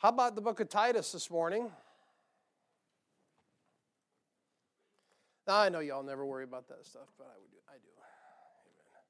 [0.00, 1.70] How about the book of Titus this morning?
[5.46, 7.88] Now, I know y'all never worry about that stuff, but I, would do, I do.
[8.64, 9.02] Amen.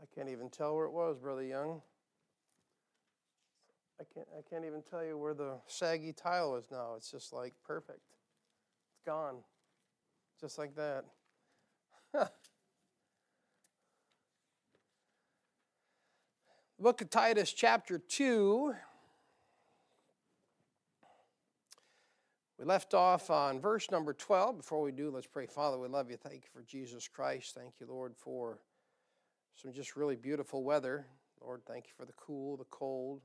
[0.00, 1.82] I can't even tell where it was, Brother Young.
[4.00, 6.94] I can't, I can't even tell you where the saggy tile is now.
[6.96, 8.02] It's just like perfect
[9.04, 9.36] gone.
[10.40, 11.04] Just like that.
[16.78, 18.74] Book of Titus, chapter 2.
[22.58, 24.56] We left off on verse number 12.
[24.58, 25.46] Before we do, let's pray.
[25.46, 26.16] Father, we love you.
[26.16, 27.54] Thank you for Jesus Christ.
[27.54, 28.60] Thank you, Lord, for
[29.54, 31.06] some just really beautiful weather.
[31.40, 33.20] Lord, thank you for the cool, the cold.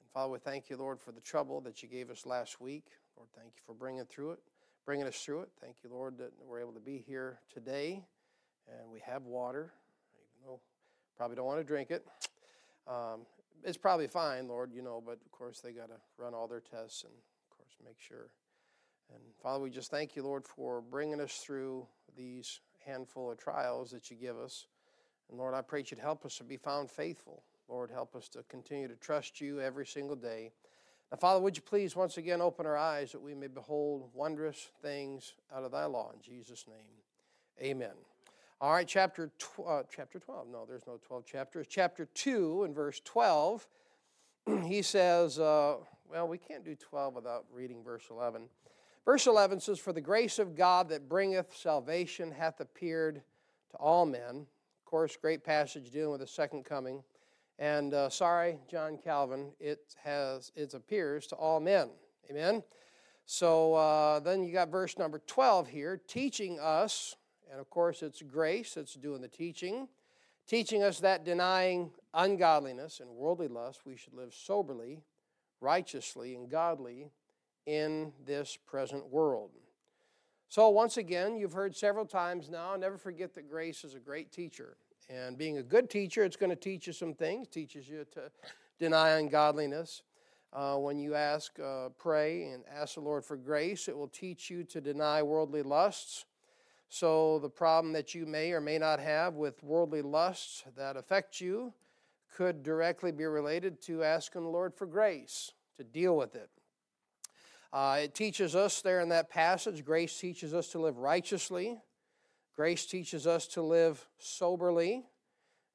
[0.00, 2.86] And Father, we thank you, Lord, for the trouble that you gave us last week.
[3.16, 4.40] Lord, thank you for bringing through it
[4.86, 5.48] bringing us through it.
[5.60, 8.04] Thank you, Lord, that we're able to be here today
[8.68, 9.72] and we have water,
[10.14, 10.60] even though
[11.16, 12.06] probably don't want to drink it.
[12.86, 13.26] Um,
[13.64, 16.60] it's probably fine, Lord, you know, but of course they got to run all their
[16.60, 18.30] tests and, of course, make sure.
[19.12, 21.84] And Father, we just thank you, Lord, for bringing us through
[22.16, 24.66] these handful of trials that you give us.
[25.28, 27.42] And Lord, I pray you'd help us to be found faithful.
[27.68, 30.52] Lord, help us to continue to trust you every single day.
[31.10, 34.70] Now, Father, would you please once again open our eyes that we may behold wondrous
[34.82, 36.10] things out of thy law.
[36.12, 37.94] In Jesus' name, amen.
[38.60, 40.48] All right, chapter, tw- uh, chapter 12.
[40.48, 41.66] No, there's no 12 chapters.
[41.68, 43.66] Chapter 2 and verse 12,
[44.64, 45.76] he says, uh,
[46.10, 48.48] well, we can't do 12 without reading verse 11.
[49.04, 53.22] Verse 11 says, For the grace of God that bringeth salvation hath appeared
[53.70, 54.46] to all men.
[54.80, 57.02] Of course, great passage dealing with the second coming.
[57.58, 61.90] And uh, sorry, John Calvin, it has it appears to all men.
[62.30, 62.62] Amen.
[63.24, 67.16] So uh, then you got verse number 12 here, teaching us,
[67.50, 69.88] and of course it's grace that's doing the teaching,
[70.46, 75.02] teaching us that denying ungodliness and worldly lust, we should live soberly,
[75.60, 77.10] righteously, and godly
[77.66, 79.50] in this present world.
[80.48, 84.30] So, once again, you've heard several times now, never forget that grace is a great
[84.30, 84.76] teacher.
[85.08, 88.30] And being a good teacher, it's going to teach you some things, teaches you to
[88.78, 90.02] deny ungodliness.
[90.52, 94.50] Uh, when you ask, uh, pray, and ask the Lord for grace, it will teach
[94.50, 96.24] you to deny worldly lusts.
[96.88, 101.40] So, the problem that you may or may not have with worldly lusts that affect
[101.40, 101.72] you
[102.34, 106.50] could directly be related to asking the Lord for grace to deal with it.
[107.72, 111.78] Uh, it teaches us there in that passage, grace teaches us to live righteously.
[112.56, 115.04] Grace teaches us to live soberly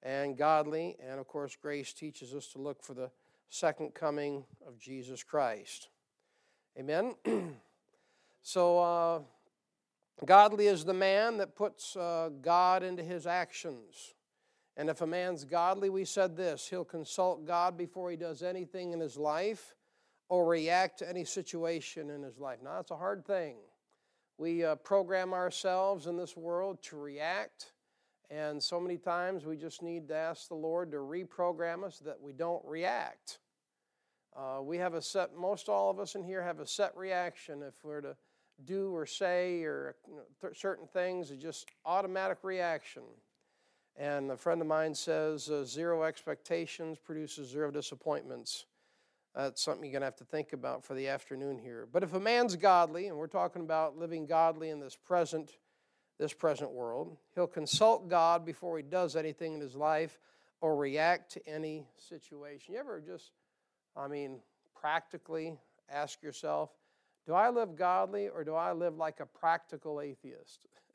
[0.01, 3.11] and godly, and of course, grace teaches us to look for the
[3.49, 5.89] second coming of Jesus Christ.
[6.79, 7.13] Amen.
[8.41, 9.19] so, uh,
[10.25, 14.15] godly is the man that puts uh, God into his actions.
[14.75, 18.93] And if a man's godly, we said this, he'll consult God before he does anything
[18.93, 19.75] in his life
[20.29, 22.59] or react to any situation in his life.
[22.63, 23.57] Now, that's a hard thing.
[24.37, 27.73] We uh, program ourselves in this world to react,
[28.29, 32.19] and so many times we just need to ask the Lord to reprogram us that
[32.19, 33.39] we don't react.
[34.35, 37.61] Uh, we have a set, most all of us in here have a set reaction
[37.61, 38.15] if we're to
[38.65, 43.03] do or say or you know, th- certain things, it's just automatic reaction.
[43.97, 48.65] And a friend of mine says uh, zero expectations produces zero disappointments.
[49.35, 51.87] Uh, That's something you're going to have to think about for the afternoon here.
[51.91, 55.57] But if a man's godly, and we're talking about living godly in this present,
[56.19, 60.19] this present world, he'll consult God before he does anything in his life
[60.59, 62.73] or react to any situation.
[62.73, 63.31] You ever just,
[63.95, 64.39] I mean,
[64.79, 65.57] practically
[65.89, 66.69] ask yourself,
[67.25, 70.59] do I live godly or do I live like a practical atheist?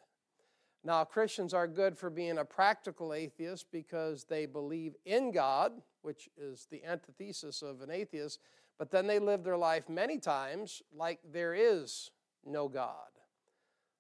[0.87, 6.29] now, Christians are good for being a practical atheist because they believe in God, which
[6.37, 8.39] is the antithesis of an atheist,
[8.79, 12.13] but then they live their life many times like there is
[12.45, 12.95] no God.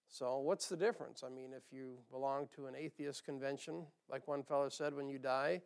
[0.06, 1.24] So, what's the difference?
[1.26, 5.18] I mean, if you belong to an atheist convention, like one fellow said, when you
[5.18, 5.62] die,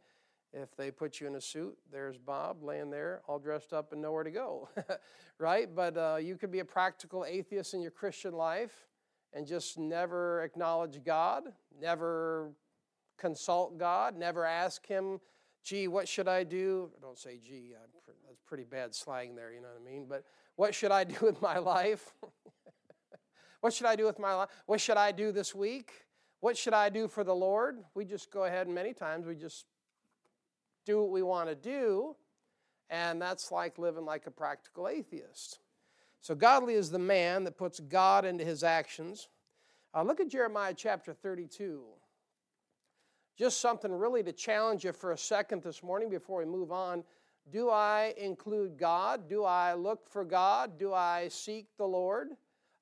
[0.54, 4.00] if they put you in a suit, there's Bob laying there all dressed up and
[4.00, 4.70] nowhere to go,
[5.38, 5.68] right?
[5.76, 8.86] But uh, you could be a practical atheist in your Christian life
[9.32, 11.44] and just never acknowledge God,
[11.80, 12.52] never
[13.18, 15.20] consult God, never ask Him
[15.62, 16.90] gee, what should I do?
[17.00, 17.74] Don't say gee,
[18.26, 20.06] that's pretty bad slang there, you know what I mean?
[20.08, 20.24] But
[20.56, 22.14] what should I do with my life?
[23.60, 24.48] what should I do with my life?
[24.66, 25.92] What should I do this week?
[26.40, 27.78] What should I do for the Lord?
[27.94, 29.66] We just go ahead and many times we just
[30.86, 32.16] do what we want to do,
[32.88, 35.58] and that's like living like a practical atheist.
[36.20, 39.28] So, godly is the man that puts God into his actions.
[39.94, 41.82] Uh, look at Jeremiah chapter 32.
[43.36, 47.04] Just something really to challenge you for a second this morning before we move on.
[47.50, 49.28] Do I include God?
[49.28, 50.78] Do I look for God?
[50.78, 52.28] Do I seek the Lord?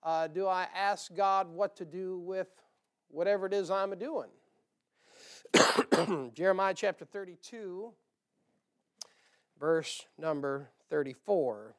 [0.02, 2.48] Uh, do I ask God what to do with
[3.08, 4.28] whatever it is I'm doing?
[6.34, 7.92] Jeremiah chapter 32,
[9.58, 11.74] verse number 34.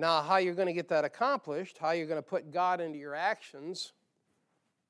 [0.00, 2.98] Now, how you're going to get that accomplished, how you're going to put God into
[2.98, 3.92] your actions,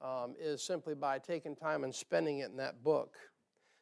[0.00, 3.16] um, is simply by taking time and spending it in that book,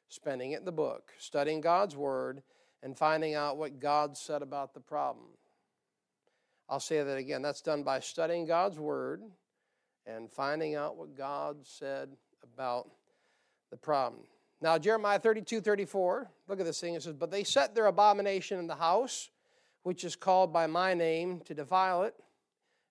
[0.09, 2.43] spending it in the book, studying God's Word,
[2.83, 5.27] and finding out what God said about the problem.
[6.67, 7.43] I'll say that again.
[7.43, 9.21] That's done by studying God's Word
[10.07, 12.09] and finding out what God said
[12.43, 12.89] about
[13.71, 14.23] the problem.
[14.63, 16.95] Now, Jeremiah 32 34, look at this thing.
[16.95, 19.29] It says, But they set their abomination in the house,
[19.83, 22.15] which is called by my name, to defile it.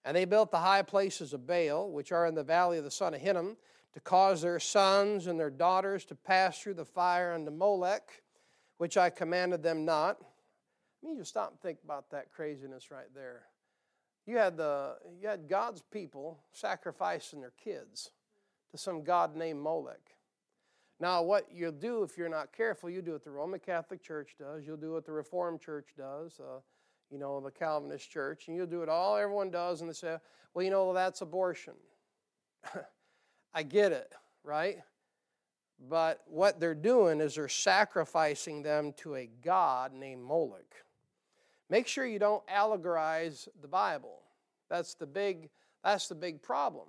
[0.05, 2.91] And they built the high places of Baal, which are in the valley of the
[2.91, 3.57] son of Hinnom,
[3.93, 8.21] to cause their sons and their daughters to pass through the fire unto Molech,
[8.77, 10.17] which I commanded them not.
[10.21, 13.43] I mean, you stop and think about that craziness right there.
[14.25, 18.11] You had, the, you had God's people sacrificing their kids
[18.71, 20.15] to some god named Molech.
[20.99, 24.35] Now, what you'll do if you're not careful, you do what the Roman Catholic Church
[24.37, 26.39] does, you'll do what the Reformed Church does.
[26.39, 26.59] Uh,
[27.11, 30.17] you know, the Calvinist church, and you'll do it all everyone does, and they say,
[30.53, 31.73] well, you know, that's abortion.
[33.53, 34.13] I get it,
[34.43, 34.77] right?
[35.89, 40.75] But what they're doing is they're sacrificing them to a god named Moloch.
[41.69, 44.21] Make sure you don't allegorize the Bible.
[44.69, 45.49] That's the big,
[45.83, 46.87] that's the big problem.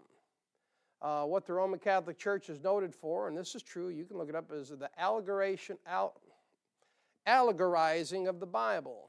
[1.00, 4.18] Uh, what the Roman Catholic Church is noted for, and this is true, you can
[4.18, 6.14] look it up, is the allegoration, out
[7.26, 9.07] allegorizing of the Bible.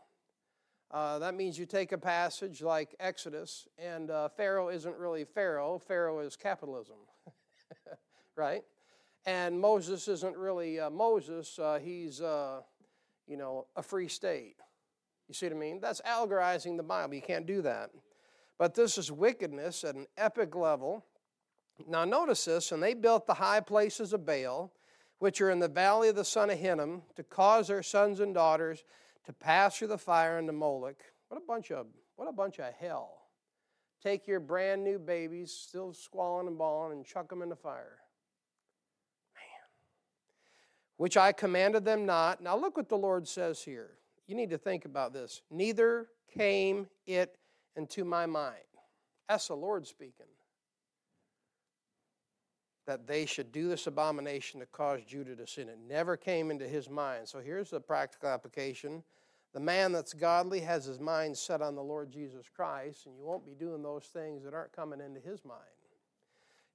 [0.92, 5.78] Uh, that means you take a passage like Exodus, and uh, Pharaoh isn't really Pharaoh,
[5.78, 6.96] Pharaoh is capitalism,
[8.36, 8.64] right?
[9.26, 12.62] And Moses isn't really uh, Moses, uh, he's, uh,
[13.28, 14.56] you know, a free state.
[15.28, 15.80] You see what I mean?
[15.80, 17.14] That's allegorizing the Bible.
[17.14, 17.92] You can't do that.
[18.58, 21.06] But this is wickedness at an epic level.
[21.88, 24.74] Now, notice this, and they built the high places of Baal,
[25.20, 28.34] which are in the valley of the son of Hinnom, to cause their sons and
[28.34, 28.84] daughters
[29.30, 31.04] to pass through the fire into Moloch.
[31.28, 31.86] What a bunch of
[32.16, 33.12] what a bunch of hell.
[34.02, 38.00] Take your brand new babies, still squalling and bawling, and chuck them in the fire.
[39.36, 39.68] Man.
[40.98, 42.42] Which I commanded them not.
[42.42, 43.92] Now look what the Lord says here.
[44.26, 45.44] You need to think about this.
[45.52, 47.38] Neither came it
[47.76, 48.56] into my mind.
[49.28, 50.26] That's the Lord speaking.
[52.88, 55.70] That they should do this abomination to cause Judah to sin.
[55.70, 57.28] It never came into his mind.
[57.28, 59.04] So here's the practical application
[59.54, 63.26] the man that's godly has his mind set on the Lord Jesus Christ, and you
[63.26, 65.60] won't be doing those things that aren't coming into his mind.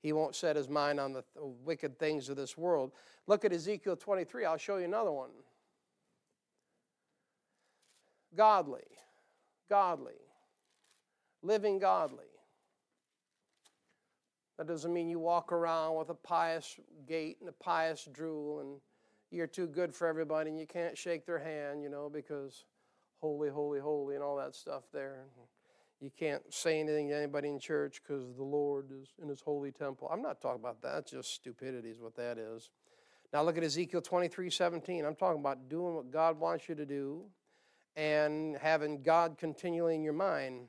[0.01, 2.93] He won't set his mind on the th- wicked things of this world.
[3.27, 4.45] Look at Ezekiel 23.
[4.45, 5.31] I'll show you another one.
[8.37, 8.83] Godly,
[9.71, 10.21] godly,
[11.43, 12.25] living godly.
[14.59, 18.81] That doesn't mean you walk around with a pious gait and a pious drool and
[19.35, 22.65] you're too good for everybody and you can't shake their hand, you know, because
[23.21, 25.25] holy, holy, holy, and all that stuff there.
[26.01, 29.73] You can't say anything to anybody in church because the Lord is in his holy
[29.73, 30.09] temple.
[30.13, 31.07] I'm not talking about that.
[31.07, 32.71] Just stupidity is what that is.
[33.33, 35.05] Now look at Ezekiel 23 17.
[35.05, 37.25] I'm talking about doing what God wants you to do
[37.97, 40.69] and having God continually in your mind.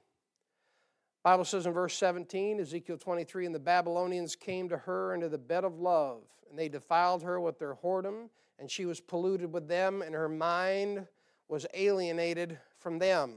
[1.23, 5.39] Bible says in verse 17, Ezekiel 23, and the Babylonians came to her into the
[5.39, 9.67] bed of love, and they defiled her with their whoredom and she was polluted with
[9.67, 11.07] them, and her mind
[11.47, 13.35] was alienated from them.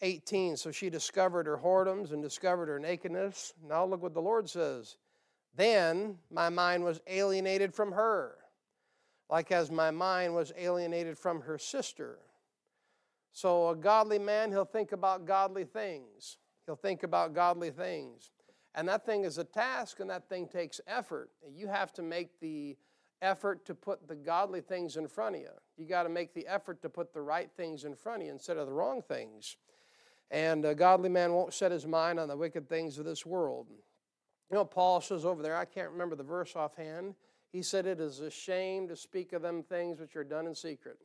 [0.00, 3.54] 18, so she discovered her whoredoms and discovered her nakedness.
[3.66, 4.96] Now look what the Lord says.
[5.56, 8.36] Then my mind was alienated from her,
[9.28, 12.18] like as my mind was alienated from her sister.
[13.32, 16.38] So a godly man, he'll think about godly things.
[16.66, 18.30] He'll think about godly things.
[18.74, 21.30] And that thing is a task, and that thing takes effort.
[21.50, 22.76] You have to make the
[23.22, 25.50] effort to put the godly things in front of you.
[25.76, 28.32] You got to make the effort to put the right things in front of you
[28.32, 29.56] instead of the wrong things.
[30.30, 33.66] And a godly man won't set his mind on the wicked things of this world.
[34.50, 37.14] You know, Paul says over there, I can't remember the verse offhand.
[37.52, 40.54] He said, It is a shame to speak of them things which are done in
[40.54, 40.98] secret.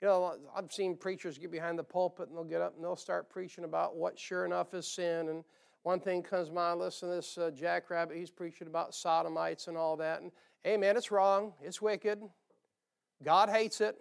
[0.00, 2.96] You know, I've seen preachers get behind the pulpit and they'll get up and they'll
[2.96, 5.28] start preaching about what sure enough is sin.
[5.28, 5.44] And
[5.82, 9.76] one thing comes to mind, listen to this uh, jackrabbit, he's preaching about sodomites and
[9.76, 10.22] all that.
[10.22, 10.32] And
[10.64, 11.52] Man, it's wrong.
[11.62, 12.20] It's wicked.
[13.22, 13.96] God hates it.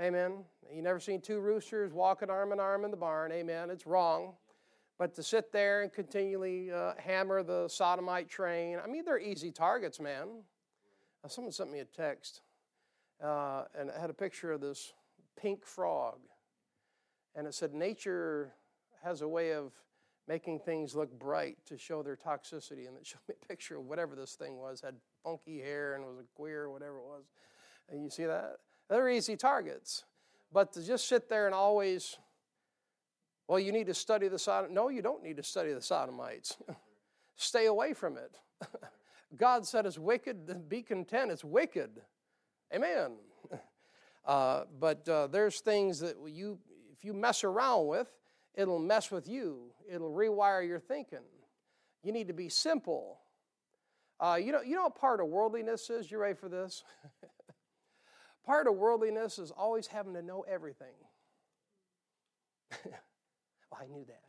[0.00, 0.44] Amen.
[0.74, 3.30] You never seen two roosters walking arm in arm in the barn.
[3.32, 3.70] Amen.
[3.70, 4.34] It's wrong.
[4.98, 9.50] But to sit there and continually uh, hammer the sodomite train, I mean, they're easy
[9.50, 10.28] targets, man.
[11.24, 12.42] Uh, someone sent me a text,
[13.22, 14.92] uh, and it had a picture of this
[15.40, 16.18] pink frog.
[17.34, 18.52] And it said, Nature
[19.02, 19.72] has a way of
[20.28, 22.88] making things look bright to show their toxicity.
[22.88, 26.04] And it showed me a picture of whatever this thing was, had funky hair and
[26.04, 27.24] was a queer whatever it was.
[27.90, 28.56] And you see that?
[28.88, 30.04] They're easy targets.
[30.52, 32.16] But to just sit there and always,
[33.46, 34.74] well, you need to study the Sodom.
[34.74, 36.56] No, you don't need to study the Sodomites.
[37.36, 38.36] Stay away from it.
[39.36, 41.30] God said it's wicked, be content.
[41.30, 41.90] It's wicked.
[42.74, 43.12] Amen.
[44.22, 46.58] Uh, but uh, there's things that you,
[46.92, 48.06] if you mess around with,
[48.54, 49.72] it'll mess with you.
[49.90, 51.24] It'll rewire your thinking.
[52.04, 53.18] You need to be simple.
[54.20, 56.10] Uh, you know, you know what part of worldliness is?
[56.10, 56.84] You ready for this?
[58.46, 60.94] part of worldliness is always having to know everything.
[62.84, 64.22] well, I knew that.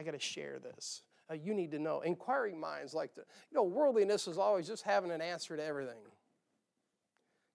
[0.00, 1.02] I got to share this.
[1.30, 2.00] Uh, you need to know.
[2.00, 6.02] Inquiring minds like to, you know, worldliness is always just having an answer to everything.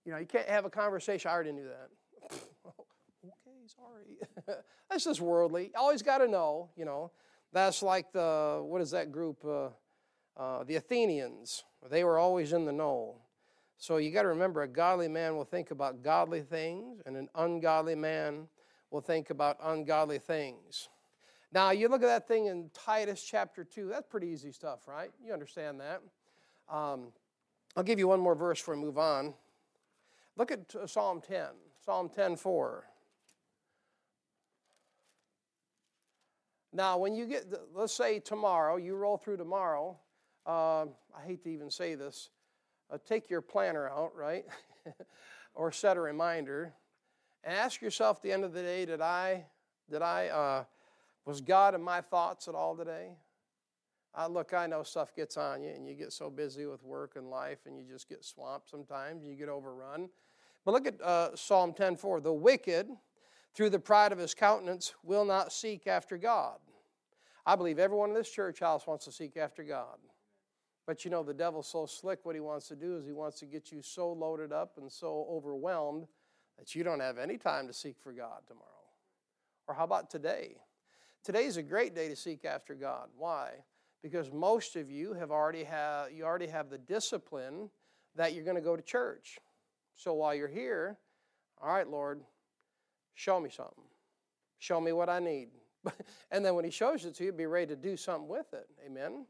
[0.05, 1.29] You know, you can't have a conversation.
[1.29, 1.89] I already knew that.
[2.65, 4.55] okay, sorry.
[4.89, 5.71] That's just worldly.
[5.75, 7.11] Always got to know, you know.
[7.51, 9.43] That's like the, what is that group?
[9.45, 9.69] Uh,
[10.39, 11.65] uh, the Athenians.
[11.89, 13.15] They were always in the know.
[13.77, 17.29] So you got to remember a godly man will think about godly things, and an
[17.35, 18.47] ungodly man
[18.89, 20.89] will think about ungodly things.
[21.51, 25.09] Now, you look at that thing in Titus chapter 2, that's pretty easy stuff, right?
[25.23, 26.01] You understand that.
[26.73, 27.07] Um,
[27.75, 29.33] I'll give you one more verse before we move on.
[30.37, 31.47] Look at Psalm 10,
[31.85, 32.85] Psalm 10 4.
[36.71, 39.97] Now, when you get, let's say tomorrow, you roll through tomorrow,
[40.49, 42.29] uh, I hate to even say this,
[42.91, 44.45] uh, take your planner out, right?
[45.53, 46.73] or set a reminder
[47.43, 49.45] and ask yourself at the end of the day, did I,
[49.91, 50.63] did I, uh,
[51.25, 53.11] was God in my thoughts at all today?
[54.29, 57.29] Look, I know stuff gets on you and you get so busy with work and
[57.29, 60.09] life and you just get swamped sometimes, you get overrun.
[60.65, 62.21] But look at uh, Psalm 10:4.
[62.21, 62.89] The wicked,
[63.53, 66.57] through the pride of his countenance, will not seek after God.
[67.45, 69.99] I believe everyone in this church house wants to seek after God.
[70.89, 73.37] But you know, the devil's so slick, what he wants to do is he wants
[73.41, 76.07] to get you so loaded up and so overwhelmed
[76.57, 78.65] that you don't have any time to seek for God tomorrow.
[79.67, 80.55] Or how about today?
[81.23, 83.09] Today's a great day to seek after God.
[83.15, 83.51] Why?
[84.01, 87.69] Because most of you have already have you already have the discipline
[88.15, 89.37] that you're going to go to church.
[89.93, 90.97] So while you're here,
[91.61, 92.21] all right, Lord,
[93.13, 93.83] show me something.
[94.57, 95.49] Show me what I need.
[96.31, 98.65] and then when he shows it to you, be ready to do something with it.
[98.83, 99.27] Amen.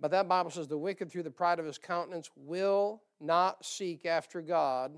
[0.00, 4.06] But that Bible says the wicked through the pride of his countenance will not seek
[4.06, 4.92] after God.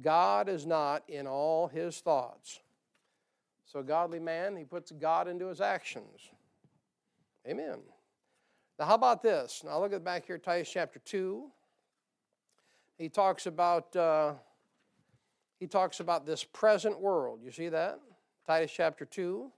[0.00, 2.60] God is not in all his thoughts.
[3.64, 6.30] So, godly man, he puts God into his actions.
[7.46, 7.80] Amen.
[8.78, 9.62] Now, how about this?
[9.64, 11.50] Now, look at back here, Titus chapter 2.
[12.96, 13.94] He talks about.
[13.94, 14.34] Uh,
[15.58, 17.40] he talks about this present world.
[17.42, 17.98] You see that?
[18.46, 19.50] Titus chapter 2.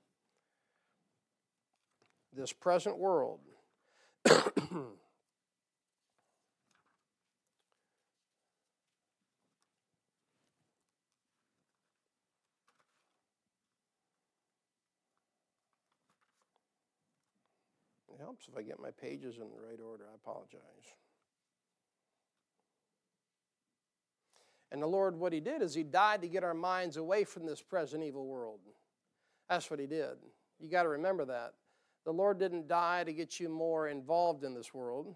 [2.32, 3.40] This present world.
[4.70, 4.78] It
[18.20, 20.04] helps if I get my pages in the right order.
[20.10, 20.60] I apologize.
[24.70, 27.44] And the Lord, what He did is He died to get our minds away from
[27.44, 28.60] this present evil world.
[29.48, 30.18] That's what He did.
[30.60, 31.54] You got to remember that.
[32.04, 35.14] The Lord didn't die to get you more involved in this world.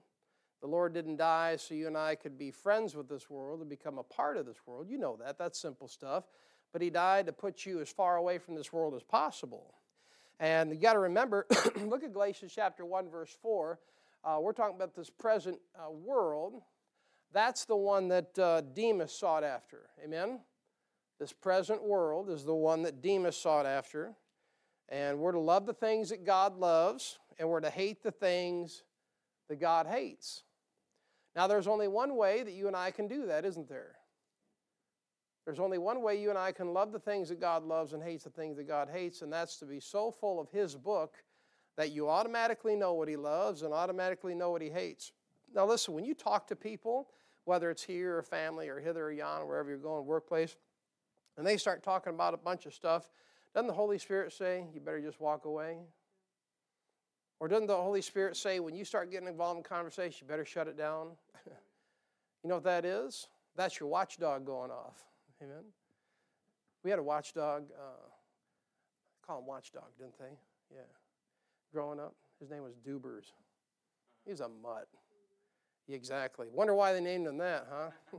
[0.60, 3.68] The Lord didn't die so you and I could be friends with this world and
[3.68, 4.88] become a part of this world.
[4.88, 5.38] You know that.
[5.38, 6.24] That's simple stuff.
[6.72, 9.74] But He died to put you as far away from this world as possible.
[10.40, 11.46] And you got to remember,
[11.84, 13.78] look at Galatians chapter 1, verse 4.
[14.24, 16.62] Uh, we're talking about this present uh, world.
[17.32, 19.90] That's the one that uh, Demas sought after.
[20.02, 20.40] Amen?
[21.20, 24.14] This present world is the one that Demas sought after.
[24.88, 28.82] And we're to love the things that God loves, and we're to hate the things
[29.48, 30.42] that God hates.
[31.34, 33.96] Now, there's only one way that you and I can do that, isn't there?
[35.44, 38.02] There's only one way you and I can love the things that God loves and
[38.02, 41.16] hates the things that God hates, and that's to be so full of His book
[41.76, 45.12] that you automatically know what He loves and automatically know what He hates.
[45.54, 47.08] Now, listen, when you talk to people,
[47.44, 50.56] whether it's here or family or hither or yon, wherever you're going, workplace,
[51.36, 53.10] and they start talking about a bunch of stuff,
[53.54, 55.78] doesn't the Holy Spirit say you better just walk away?
[57.40, 60.44] Or doesn't the Holy Spirit say when you start getting involved in conversation, you better
[60.44, 61.10] shut it down?
[61.46, 63.28] you know what that is?
[63.56, 65.04] That's your watchdog going off.
[65.42, 65.64] Amen.
[66.82, 67.64] We had a watchdog.
[67.72, 68.08] Uh,
[69.26, 70.36] call him watchdog, didn't they?
[70.74, 70.80] Yeah.
[71.72, 73.32] Growing up, his name was Dubers.
[74.24, 74.88] He was a mutt.
[75.88, 76.46] Exactly.
[76.52, 77.90] Wonder why they named him that, huh?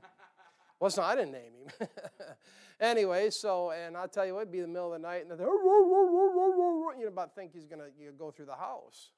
[0.85, 1.87] it's I didn't name him.
[2.79, 5.31] anyway, so, and I'll tell you what, it'd be the middle of the night, and
[5.31, 9.11] they're, you know, about think he's going to go through the house.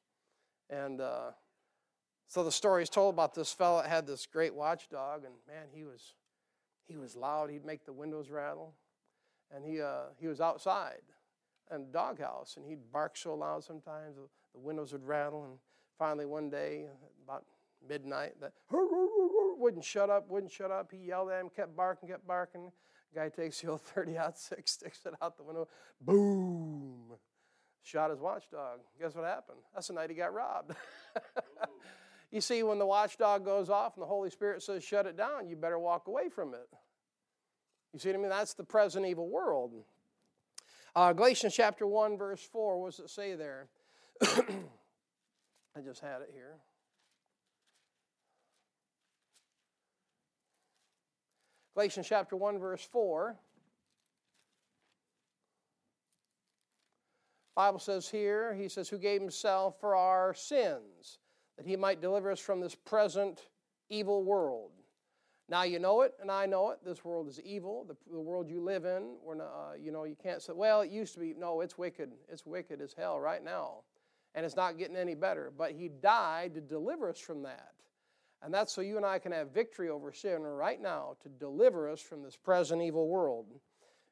[0.70, 1.32] And uh,
[2.28, 5.68] so the story is told about this fellow that had this great watchdog, and man,
[5.74, 6.14] he was,
[6.88, 7.50] he was loud.
[7.50, 8.74] He'd make the windows rattle.
[9.54, 11.02] And he, uh, he was outside
[11.74, 15.46] in the doghouse, and he'd bark so loud sometimes the windows would rattle.
[15.46, 15.58] And
[15.98, 16.88] finally, one day,
[17.24, 17.46] about
[17.88, 20.92] midnight, that wouldn't shut up, wouldn't shut up.
[20.92, 22.72] He yelled at him, kept barking, kept barking.
[23.14, 25.68] Guy takes the old 30 out six, sticks it out the window,
[26.02, 27.14] boom,
[27.84, 28.80] shot his watchdog.
[29.00, 29.60] Guess what happened?
[29.74, 30.76] That's the night he got robbed.
[32.32, 35.48] you see, when the watchdog goes off and the Holy Spirit says, shut it down,
[35.48, 36.68] you better walk away from it.
[37.94, 38.30] You see what I mean?
[38.30, 39.74] That's the present evil world.
[40.96, 43.70] Uh, Galatians chapter 1, verse 4, what does it say there?
[44.22, 46.58] I just had it here.
[51.78, 53.36] Galatians chapter 1, verse 4.
[57.56, 61.20] Bible says here, he says, who gave himself for our sins,
[61.56, 63.50] that he might deliver us from this present
[63.92, 64.72] evil world.
[65.50, 66.80] Now you know it, and I know it.
[66.84, 67.86] This world is evil.
[67.88, 70.82] The, the world you live in, we're not, uh, you know, you can't say, well,
[70.82, 71.36] it used to be.
[71.38, 72.12] No, it's wicked.
[72.28, 73.84] It's wicked as hell right now,
[74.34, 75.54] and it's not getting any better.
[75.56, 77.74] But he died to deliver us from that.
[78.44, 81.90] And that's so you and I can have victory over sin right now to deliver
[81.90, 83.48] us from this present evil world.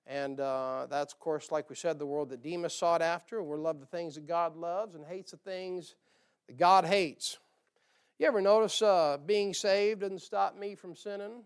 [0.07, 3.41] And uh, that's, of course, like we said, the world that Demas sought after.
[3.41, 5.95] We love the things that God loves and hates the things
[6.47, 7.37] that God hates.
[8.19, 11.43] You ever notice uh, being saved doesn't stop me from sinning?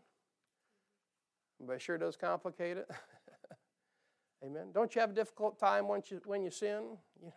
[1.60, 2.90] But it sure does complicate it.
[4.46, 4.68] Amen.
[4.74, 6.98] Don't you have a difficult time once you, when you sin?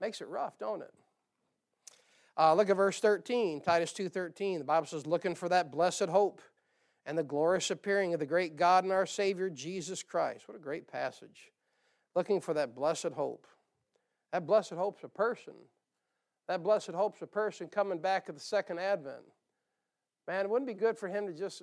[0.00, 0.92] Makes it rough, don't it?
[2.38, 4.58] Uh, look at verse 13, Titus 2.13.
[4.58, 6.40] The Bible says, looking for that blessed hope
[7.04, 10.48] and the glorious appearing of the great God and our Savior, Jesus Christ.
[10.48, 11.50] What a great passage.
[12.14, 13.46] Looking for that blessed hope.
[14.32, 15.54] That blessed hope's a person.
[16.48, 19.24] That blessed hope's a person coming back at the second advent.
[20.26, 21.62] Man, it wouldn't be good for him to just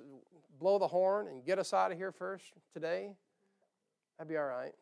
[0.58, 3.10] blow the horn and get us out of here first today?
[4.18, 4.74] That'd be all right.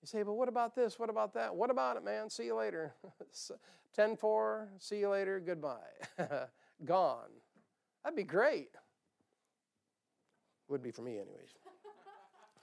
[0.00, 0.98] You say, but what about this?
[0.98, 1.54] What about that?
[1.54, 2.30] What about it, man?
[2.30, 2.94] See you later.
[3.94, 5.78] 10 4, see you later, goodbye.
[6.84, 7.30] Gone.
[8.04, 8.70] That'd be great.
[10.68, 11.54] Would be for me, anyways.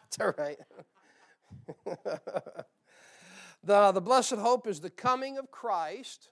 [0.07, 0.59] It's all right.
[3.63, 6.29] the, the blessed hope is the coming of Christ,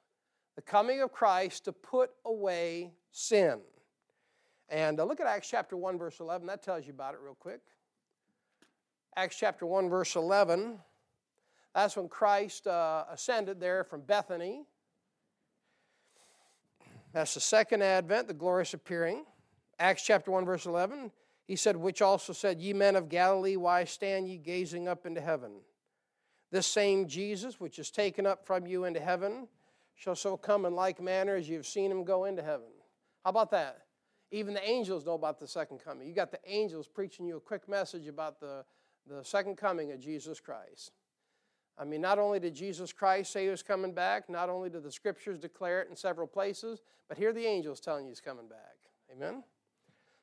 [0.56, 3.60] the coming of Christ to put away sin.
[4.70, 6.48] And uh, look at Acts chapter 1, verse 11.
[6.48, 7.62] That tells you about it real quick.
[9.18, 10.80] Acts chapter 1, verse 11.
[11.74, 14.66] That's when Christ uh, ascended there from Bethany.
[17.14, 19.26] That's the second advent, the glorious appearing.
[19.80, 21.12] Acts chapter 1, verse 11.
[21.48, 25.22] He said, Which also said, Ye men of Galilee, why stand ye gazing up into
[25.22, 25.52] heaven?
[26.52, 29.48] This same Jesus, which is taken up from you into heaven,
[29.96, 32.68] shall so come in like manner as you have seen him go into heaven.
[33.24, 33.80] How about that?
[34.32, 36.08] Even the angels know about the second coming.
[36.08, 38.66] You got the angels preaching you a quick message about the,
[39.08, 40.92] the second coming of Jesus Christ.
[41.78, 44.84] I mean, not only did Jesus Christ say he was coming back, not only did
[44.84, 48.48] the scriptures declare it in several places, but here the angels telling you he's coming
[48.48, 48.78] back.
[49.12, 49.44] Amen?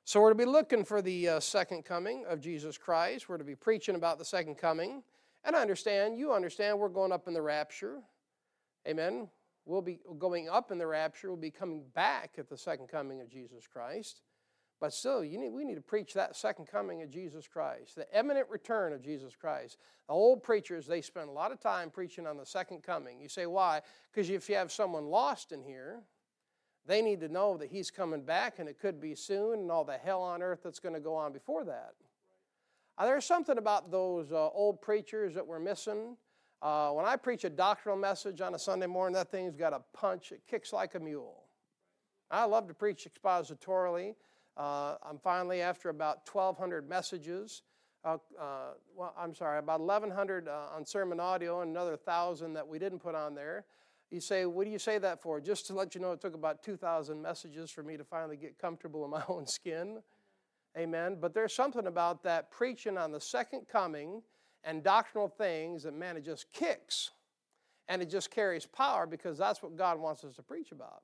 [0.04, 3.28] So we're to be looking for the uh, second coming of Jesus Christ.
[3.28, 5.02] We're to be preaching about the second coming.
[5.44, 8.00] And I understand, you understand, we're going up in the rapture.
[8.86, 9.28] Amen?
[9.64, 11.28] We'll be going up in the rapture.
[11.28, 14.22] We'll be coming back at the second coming of Jesus Christ.
[14.80, 18.48] But still, need, we need to preach that second coming of Jesus Christ, the imminent
[18.48, 19.76] return of Jesus Christ.
[20.08, 23.20] The old preachers, they spend a lot of time preaching on the second coming.
[23.20, 23.82] You say, why?
[24.10, 26.00] Because if you have someone lost in here,
[26.86, 29.84] they need to know that he's coming back and it could be soon and all
[29.84, 31.92] the hell on earth that's going to go on before that.
[32.96, 36.16] Uh, there's something about those uh, old preachers that we're missing.
[36.62, 39.82] Uh, when I preach a doctrinal message on a Sunday morning, that thing's got a
[39.92, 40.32] punch.
[40.32, 41.44] It kicks like a mule.
[42.30, 44.14] I love to preach expositorily.
[44.60, 47.62] Uh, I'm finally, after about 1,200 messages,
[48.04, 52.68] uh, uh, well, I'm sorry, about 1,100 uh, on sermon audio and another 1,000 that
[52.68, 53.64] we didn't put on there.
[54.10, 55.40] You say, what do you say that for?
[55.40, 58.58] Just to let you know, it took about 2,000 messages for me to finally get
[58.58, 60.02] comfortable in my own skin.
[60.76, 61.16] Amen.
[61.18, 64.20] But there's something about that preaching on the second coming
[64.62, 67.12] and doctrinal things that, man, it just kicks.
[67.88, 71.00] And it just carries power because that's what God wants us to preach about.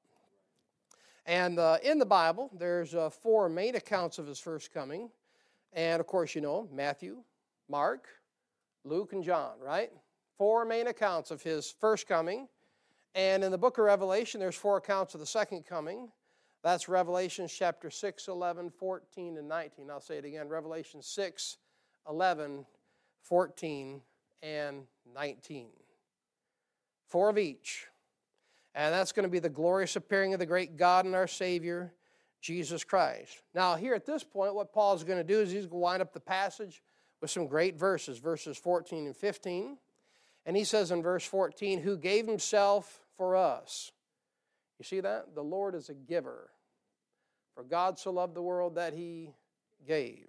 [1.27, 5.11] And uh, in the Bible, there's uh, four main accounts of his first coming.
[5.73, 7.19] And of course, you know Matthew,
[7.69, 8.07] Mark,
[8.85, 9.91] Luke, and John, right?
[10.39, 12.47] Four main accounts of his first coming.
[13.17, 16.09] And in the book of Revelation, there's four accounts of the second coming.
[16.63, 19.91] That's Revelation chapter 6, 11, 14, and 19.
[19.91, 21.59] I'll say it again Revelation 6,
[22.09, 22.67] 11,
[23.23, 24.01] 14,
[24.43, 24.83] and
[25.15, 25.67] 19.
[27.09, 27.89] Four of each.
[28.77, 31.95] And that's going to be the glorious appearing of the great God and our Savior,
[32.43, 33.43] Jesus Christ.
[33.55, 36.03] Now, here at this point, what Paul's going to do is he's going to wind
[36.03, 36.83] up the passage
[37.23, 39.79] with some great verses, verses 14 and 15.
[40.45, 43.93] And he says in verse 14, Who gave himself for us.
[44.79, 45.35] You see that?
[45.35, 46.51] The Lord is a giver.
[47.55, 49.33] For God so loved the world that he
[49.87, 50.29] gave.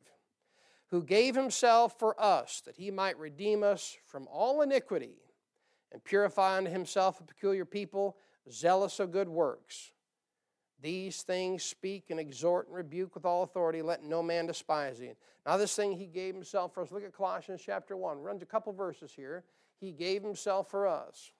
[0.91, 5.17] Who gave himself for us, that he might redeem us from all iniquity
[5.91, 8.15] and purify unto himself a peculiar people,
[8.51, 9.91] zealous of good works.
[10.81, 13.81] These things speak and exhort and rebuke with all authority.
[13.81, 15.13] Let no man despise thee.
[15.45, 16.91] Now, this thing he gave himself for us.
[16.91, 18.19] Look at Colossians chapter 1.
[18.19, 19.43] Runs a couple verses here.
[19.79, 21.31] He gave himself for us.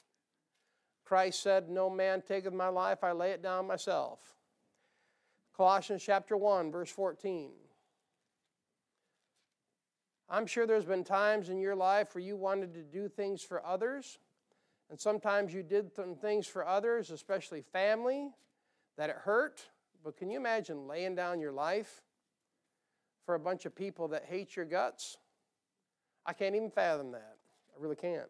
[1.05, 4.19] Christ said, No man taketh my life, I lay it down myself.
[5.55, 7.51] Colossians chapter 1, verse 14.
[10.29, 13.65] I'm sure there's been times in your life where you wanted to do things for
[13.65, 14.19] others,
[14.89, 18.31] and sometimes you did some things for others, especially family,
[18.97, 19.61] that it hurt.
[20.03, 22.01] But can you imagine laying down your life
[23.25, 25.17] for a bunch of people that hate your guts?
[26.25, 27.37] I can't even fathom that.
[27.77, 28.29] I really can't.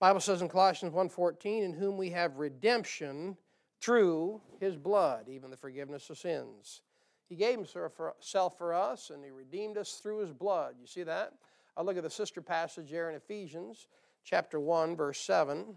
[0.00, 3.36] Bible says in Colossians 1:14, in whom we have redemption
[3.80, 6.82] through his blood, even the forgiveness of sins.
[7.28, 10.76] He gave himself for us and he redeemed us through his blood.
[10.80, 11.34] You see that?
[11.76, 13.86] I look at the sister passage there in Ephesians
[14.24, 15.76] chapter 1, verse 7.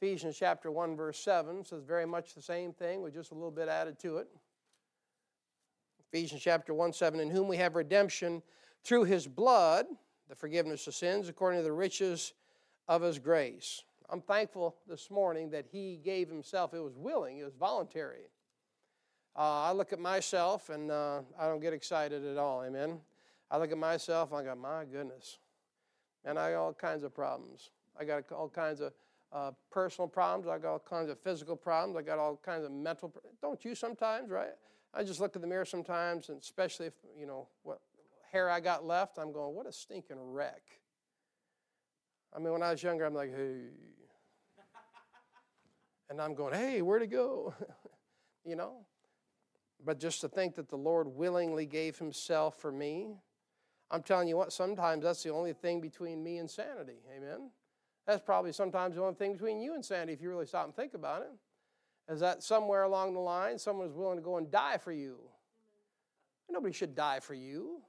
[0.00, 3.50] Ephesians chapter 1, verse 7 says very much the same thing with just a little
[3.50, 4.28] bit added to it.
[6.12, 8.42] Ephesians chapter 1, 7, in whom we have redemption
[8.84, 9.86] through his blood,
[10.28, 12.34] the forgiveness of sins, according to the riches
[12.88, 13.82] of his grace.
[14.10, 16.74] I'm thankful this morning that he gave himself.
[16.74, 18.28] It was willing, it was voluntary.
[19.36, 22.62] Uh, I look at myself and uh, I don't get excited at all.
[22.62, 23.00] Amen.
[23.50, 25.38] I look at myself I go, my goodness,
[26.24, 27.70] and I got all kinds of problems.
[27.98, 28.92] I got all kinds of
[29.32, 30.48] uh, personal problems.
[30.48, 31.96] I got all kinds of physical problems.
[31.96, 33.12] I got all kinds of mental.
[33.42, 34.54] Don't you sometimes, right?
[34.94, 37.80] I just look in the mirror sometimes, and especially if you know what
[38.30, 40.62] hair I got left, I'm going, what a stinking wreck.
[42.34, 43.68] I mean, when I was younger, I'm like, hey,
[46.10, 47.54] and I'm going, hey, where'd it go?
[48.44, 48.86] you know.
[49.84, 53.18] But just to think that the Lord willingly gave Himself for me,
[53.94, 56.98] I'm telling you what, sometimes that's the only thing between me and sanity.
[57.16, 57.50] Amen.
[58.08, 60.74] That's probably sometimes the only thing between you and sanity if you really stop and
[60.74, 62.12] think about it.
[62.12, 65.18] Is that somewhere along the line someone is willing to go and die for you?
[66.50, 67.82] Nobody should die for you.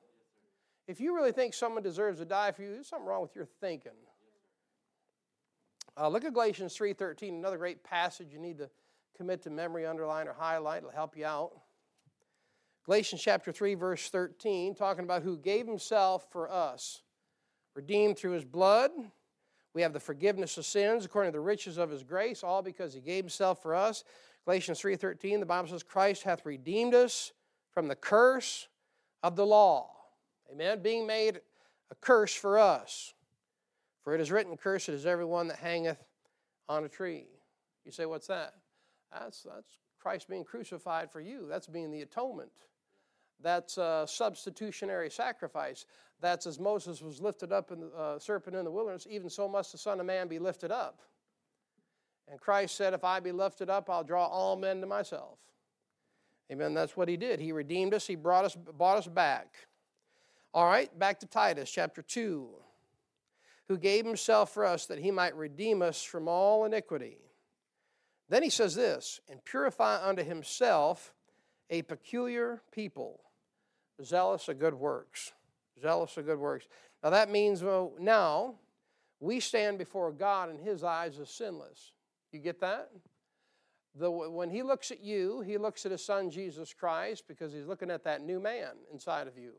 [0.88, 3.48] If you really think someone deserves to die for you, there's something wrong with your
[3.60, 3.92] thinking.
[6.00, 8.70] Uh, look at Galatians 3.13, another great passage you need to
[9.18, 10.80] commit to memory, underline, or highlight.
[10.80, 11.58] It'll help you out.
[12.86, 17.02] Galatians chapter 3, verse 13, talking about who gave himself for us,
[17.76, 18.92] redeemed through his blood.
[19.74, 22.94] We have the forgiveness of sins according to the riches of his grace, all because
[22.94, 24.04] he gave himself for us.
[24.46, 27.34] Galatians 3:13, the Bible says, Christ hath redeemed us
[27.72, 28.68] from the curse
[29.24, 29.90] of the law.
[30.52, 30.84] Amen.
[30.84, 31.42] Being made
[31.90, 33.16] a curse for us.
[34.04, 36.04] For it is written, Cursed is everyone that hangeth
[36.70, 37.26] on a tree.
[37.84, 38.54] You say, What's that?
[39.12, 41.48] That's, that's Christ being crucified for you.
[41.50, 42.52] That's being the atonement.
[43.42, 45.86] That's a substitutionary sacrifice.
[46.22, 49.48] That's as Moses was lifted up in the uh, serpent in the wilderness, even so
[49.48, 51.02] must the Son of Man be lifted up.
[52.28, 55.38] And Christ said, If I be lifted up, I'll draw all men to myself.
[56.52, 56.74] Amen.
[56.74, 57.40] That's what he did.
[57.40, 59.56] He redeemed us, he brought us, bought us back.
[60.54, 62.48] All right, back to Titus chapter 2.
[63.68, 67.18] Who gave himself for us that he might redeem us from all iniquity.
[68.30, 71.14] Then he says this, and purify unto himself
[71.70, 73.22] a peculiar people,
[74.04, 75.34] zealous of good works.
[75.82, 76.68] Zealous of good works.
[77.04, 78.56] Now that means, well, now
[79.20, 81.94] we stand before God in His eyes as sinless.
[82.32, 82.92] You get that?
[83.98, 87.68] The, when He looks at you, He looks at His Son Jesus Christ because He's
[87.68, 89.54] looking at that new man inside of you.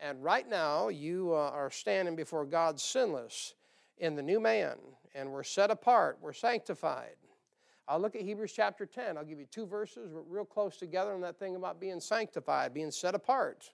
[0.00, 3.54] And right now, you uh, are standing before God sinless
[3.98, 4.76] in the new man,
[5.14, 7.16] and we're set apart, we're sanctified.
[7.86, 9.18] I'll look at Hebrews chapter 10.
[9.18, 12.90] I'll give you two verses real close together on that thing about being sanctified, being
[12.90, 13.70] set apart.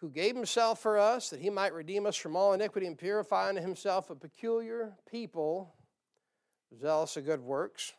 [0.00, 3.48] Who gave himself for us that he might redeem us from all iniquity and purify
[3.48, 5.74] unto himself a peculiar people,
[6.78, 7.94] zealous of good works.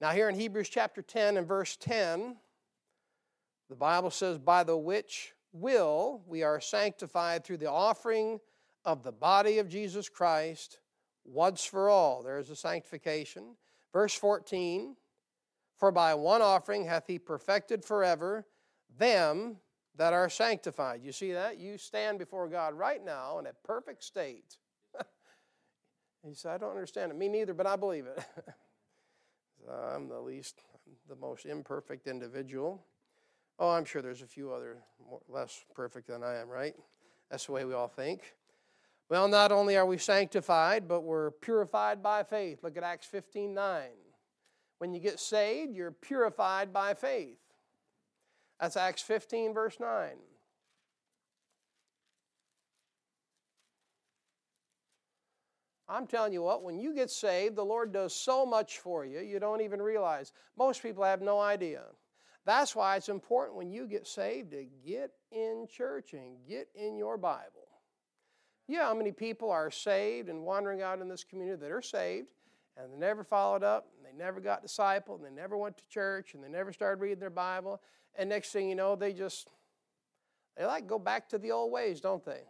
[0.00, 2.36] Now, here in Hebrews chapter 10 and verse 10,
[3.70, 8.40] The Bible says, by the which will we are sanctified through the offering
[8.84, 10.80] of the body of Jesus Christ
[11.24, 12.22] once for all.
[12.22, 13.56] There's a sanctification.
[13.92, 14.96] Verse 14
[15.78, 18.46] For by one offering hath he perfected forever
[18.98, 19.56] them
[19.96, 21.02] that are sanctified.
[21.02, 21.58] You see that?
[21.58, 24.56] You stand before God right now in a perfect state.
[26.26, 27.18] he said, I don't understand it.
[27.18, 28.24] Me neither, but I believe it.
[29.70, 30.62] I'm the least,
[31.08, 32.84] the most imperfect individual.
[33.58, 36.74] Oh, I'm sure there's a few other more, less perfect than I am, right?
[37.30, 38.34] That's the way we all think.
[39.12, 42.64] Well, not only are we sanctified, but we're purified by faith.
[42.64, 43.82] Look at Acts 15 9.
[44.78, 47.36] When you get saved, you're purified by faith.
[48.58, 50.12] That's Acts 15, verse 9.
[55.90, 59.20] I'm telling you what, when you get saved, the Lord does so much for you,
[59.20, 60.32] you don't even realize.
[60.56, 61.82] Most people have no idea.
[62.46, 66.96] That's why it's important when you get saved to get in church and get in
[66.96, 67.71] your Bible.
[68.68, 72.28] Yeah, how many people are saved and wandering out in this community that are saved
[72.76, 75.84] and they never followed up and they never got discipled and they never went to
[75.88, 77.80] church and they never started reading their Bible
[78.14, 79.48] and next thing you know, they just,
[80.56, 82.42] they like go back to the old ways, don't they?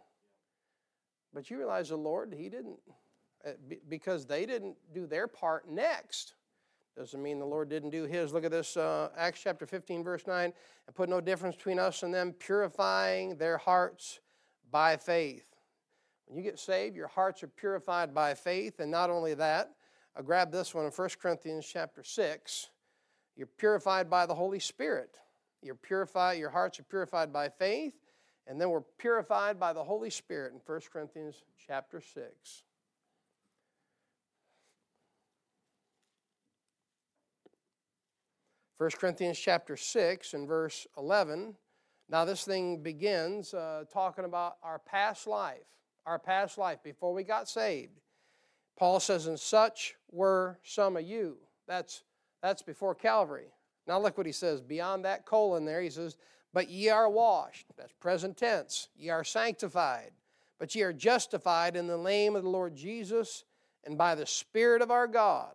[1.33, 2.79] But you realize the Lord, He didn't,
[3.45, 3.51] uh,
[3.89, 6.33] because they didn't do their part next.
[6.97, 8.33] Doesn't mean the Lord didn't do His.
[8.33, 10.53] Look at this, uh, Acts chapter 15, verse 9.
[10.87, 14.19] And put no difference between us and them, purifying their hearts
[14.69, 15.52] by faith.
[16.25, 18.79] When you get saved, your hearts are purified by faith.
[18.79, 19.71] And not only that,
[20.15, 22.69] I grab this one in 1 Corinthians chapter 6.
[23.35, 25.17] You're purified by the Holy Spirit.
[25.61, 27.93] You're purified, your hearts are purified by faith,
[28.47, 32.63] and then we're purified by the Holy Spirit in 1 Corinthians chapter 6.
[38.77, 41.55] First Corinthians chapter 6 and verse 11.
[42.09, 45.63] Now, this thing begins uh, talking about our past life,
[46.05, 47.99] our past life before we got saved.
[48.77, 51.37] Paul says, And such were some of you.
[51.67, 52.03] That's,
[52.41, 53.47] that's before Calvary.
[53.87, 54.61] Now look what he says.
[54.61, 56.17] Beyond that colon there, he says,
[56.53, 57.67] But ye are washed.
[57.77, 58.89] That's present tense.
[58.95, 60.11] Ye are sanctified.
[60.59, 63.43] But ye are justified in the name of the Lord Jesus
[63.83, 65.53] and by the Spirit of our God.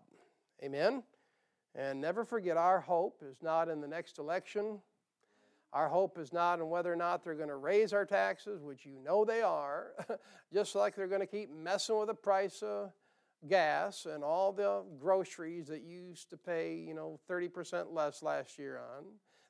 [0.63, 1.03] Amen.
[1.75, 4.81] And never forget, our hope is not in the next election.
[5.73, 8.87] Our hope is not in whether or not they're going to raise our taxes, which
[8.87, 9.89] you know they are,
[10.53, 12.91] just like they're going to keep messing with the price of
[13.47, 18.59] gas and all the groceries that you used to pay, you know, 30% less last
[18.59, 19.05] year on.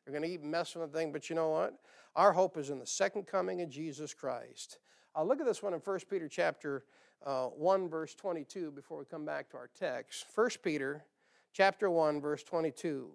[0.04, 1.74] They're going to keep messing with the thing, but you know what?
[2.16, 4.78] Our hope is in the second coming of Jesus Christ.
[5.16, 6.84] Uh, look at this one in 1 Peter chapter
[7.24, 10.26] uh, 1, verse 22, before we come back to our text.
[10.34, 11.04] 1 Peter
[11.52, 13.08] chapter 1, verse 22.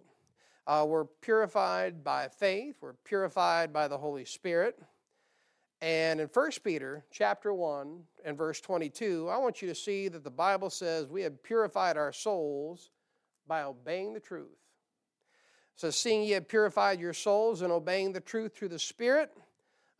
[0.66, 4.80] Uh, we're purified by faith, we're purified by the Holy Spirit.
[5.82, 10.24] And in 1 Peter chapter 1 and verse 22, I want you to see that
[10.24, 12.92] the Bible says we have purified our souls
[13.46, 14.58] by obeying the truth.
[15.76, 19.36] Says, Seeing ye have purified your souls and obeying the truth through the Spirit,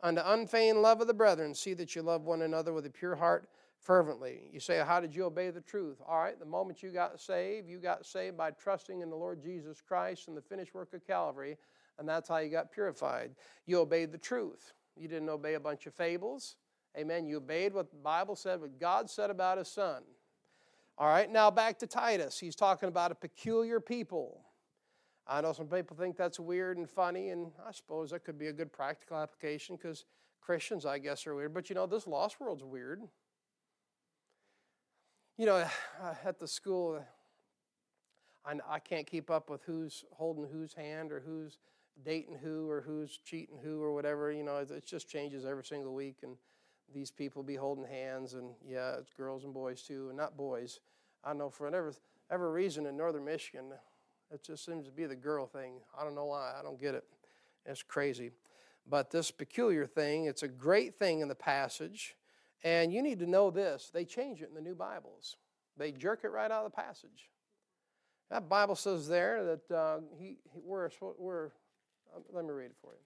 [0.02, 3.16] unto unfeigned love of the brethren, see that you love one another with a pure
[3.16, 3.48] heart
[3.84, 4.48] fervently.
[4.52, 5.98] You say, How did you obey the truth?
[6.06, 9.42] All right, the moment you got saved, you got saved by trusting in the Lord
[9.42, 11.56] Jesus Christ and the finished work of Calvary,
[11.98, 13.32] and that's how you got purified.
[13.66, 14.72] You obeyed the truth.
[14.96, 16.56] You didn't obey a bunch of fables.
[16.96, 17.26] Amen.
[17.26, 20.02] You obeyed what the Bible said, what God said about his son.
[20.96, 22.38] All right, now back to Titus.
[22.38, 24.40] He's talking about a peculiar people.
[25.26, 28.46] I know some people think that's weird and funny, and I suppose that could be
[28.46, 30.04] a good practical application because
[30.40, 31.52] Christians, I guess, are weird.
[31.52, 33.02] But you know, this lost world's weird.
[35.36, 35.66] You know,
[36.24, 37.04] at the school,
[38.44, 41.58] I can't keep up with who's holding whose hand or who's
[42.04, 44.30] dating who or who's cheating who or whatever.
[44.30, 46.36] You know, it just changes every single week, and
[46.94, 50.80] these people be holding hands, and yeah, it's girls and boys too, and not boys.
[51.24, 51.94] I know for whatever
[52.30, 53.72] every reason in northern Michigan,
[54.30, 55.80] it just seems to be the girl thing.
[55.98, 56.54] I don't know why.
[56.58, 57.04] I don't get it.
[57.66, 58.30] It's crazy.
[58.86, 62.14] But this peculiar thing, it's a great thing in the passage.
[62.64, 63.90] And you need to know this.
[63.92, 65.36] They change it in the new Bibles.
[65.76, 67.30] They jerk it right out of the passage.
[68.30, 71.50] That Bible says there that uh, he, we're, we're
[72.16, 73.00] um, let me read it for you.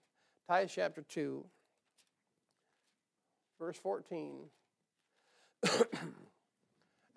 [0.47, 1.45] Titus chapter 2,
[3.59, 4.45] verse 14.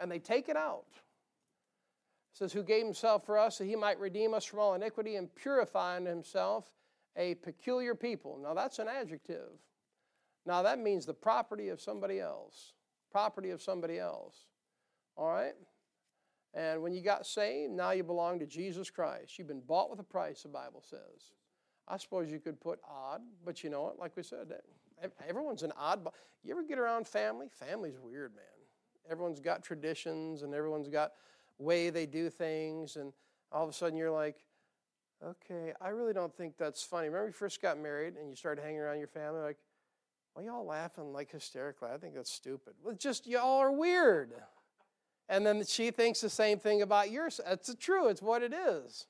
[0.00, 0.86] and they take it out.
[0.90, 5.16] It says, Who gave himself for us that he might redeem us from all iniquity
[5.16, 6.70] and purify unto himself
[7.16, 8.38] a peculiar people.
[8.42, 9.50] Now that's an adjective.
[10.44, 12.72] Now that means the property of somebody else.
[13.10, 14.36] Property of somebody else.
[15.16, 15.54] All right?
[16.54, 19.38] And when you got saved, now you belong to Jesus Christ.
[19.38, 21.32] You've been bought with a price, the Bible says.
[21.88, 23.98] I suppose you could put odd, but you know what?
[23.98, 24.52] Like we said,
[25.28, 26.06] everyone's an odd.
[26.44, 27.48] You ever get around family?
[27.48, 28.44] Family's weird, man.
[29.10, 31.12] Everyone's got traditions and everyone's got
[31.58, 33.12] way they do things, and
[33.50, 34.44] all of a sudden you're like,
[35.24, 37.08] okay, I really don't think that's funny.
[37.08, 39.58] Remember you first got married and you started hanging around your family, like,
[40.34, 41.90] why y'all laughing like hysterically?
[41.92, 42.74] I think that's stupid.
[42.82, 44.32] Well, just y'all are weird.
[45.28, 47.40] And then she thinks the same thing about yours.
[47.46, 48.08] It's true.
[48.08, 49.06] It's what it is.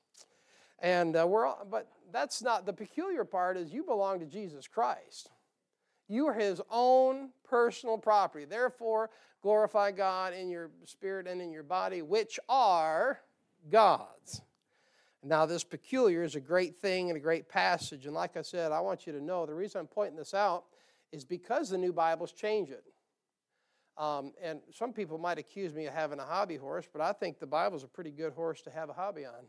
[0.79, 3.57] And uh, we're all, but that's not the peculiar part.
[3.57, 5.29] Is you belong to Jesus Christ.
[6.09, 8.45] You are His own personal property.
[8.45, 9.09] Therefore,
[9.41, 13.19] glorify God in your spirit and in your body, which are
[13.71, 14.41] God's.
[15.25, 18.05] Now, this peculiar is a great thing and a great passage.
[18.05, 20.65] And like I said, I want you to know the reason I'm pointing this out
[21.13, 22.83] is because the new Bibles change it.
[23.95, 27.39] Um, and some people might accuse me of having a hobby horse, but I think
[27.39, 29.45] the Bible's a pretty good horse to have a hobby on.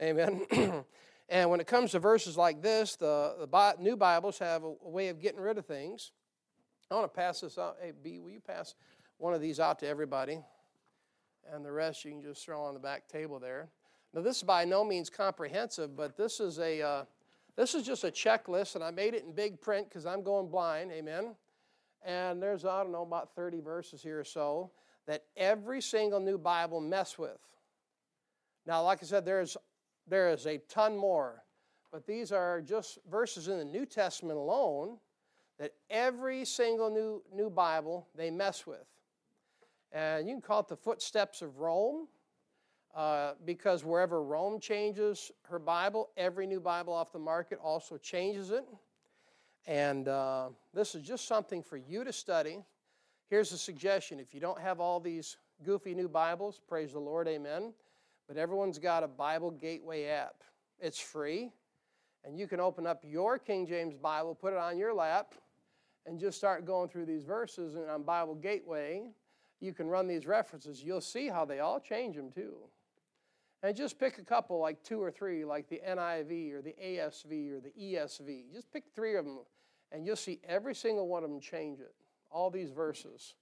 [0.02, 0.44] Amen.
[1.30, 4.88] and when it comes to verses like this, the, the new Bibles have a, a,
[4.90, 6.12] way of getting rid of things.
[6.90, 7.76] I want to pass this out.
[7.80, 8.74] Hey, B, will you pass
[9.16, 10.38] one of these out to everybody?
[11.50, 13.70] And the rest you can just throw on the back table there.
[14.12, 17.04] Now, this is by no means comprehensive, but this is a uh,
[17.56, 20.48] this is just a checklist, and I made it in big print because I'm going
[20.48, 20.90] blind.
[20.92, 21.36] Amen.
[22.04, 24.70] And there's I don't know about 30 verses here or so
[25.06, 27.38] that every single new Bible mess with.
[28.66, 29.56] Now, like I said, there's,
[30.06, 31.44] there is a ton more,
[31.92, 34.98] but these are just verses in the New Testament alone
[35.58, 38.86] that every single new, new Bible they mess with.
[39.92, 42.08] And you can call it the footsteps of Rome,
[42.94, 48.50] uh, because wherever Rome changes her Bible, every new Bible off the market also changes
[48.50, 48.64] it.
[49.66, 52.58] And uh, this is just something for you to study.
[53.28, 57.26] Here's a suggestion if you don't have all these goofy new Bibles, praise the Lord,
[57.26, 57.72] amen.
[58.28, 60.44] But everyone's got a Bible Gateway app.
[60.78, 61.50] It's free,
[62.24, 65.34] and you can open up your King James Bible, put it on your lap,
[66.06, 67.74] and just start going through these verses.
[67.74, 69.04] And on Bible Gateway,
[69.60, 70.82] you can run these references.
[70.82, 72.54] You'll see how they all change them too.
[73.64, 77.50] And just pick a couple, like two or three, like the NIV or the ASV
[77.50, 78.52] or the ESV.
[78.52, 79.38] Just pick three of them,
[79.90, 81.94] and you'll see every single one of them change it.
[82.30, 83.36] All these verses.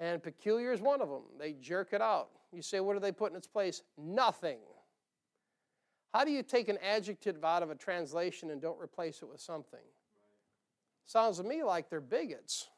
[0.00, 1.24] And peculiar is one of them.
[1.38, 2.30] They jerk it out.
[2.50, 3.82] You say, what do they put in its place?
[3.98, 4.60] Nothing.
[6.14, 9.42] How do you take an adjective out of a translation and don't replace it with
[9.42, 9.84] something?
[11.04, 12.68] Sounds to me like they're bigots.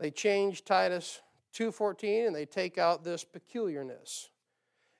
[0.00, 1.20] They change Titus
[1.52, 4.30] 2:14 and they take out this peculiarness.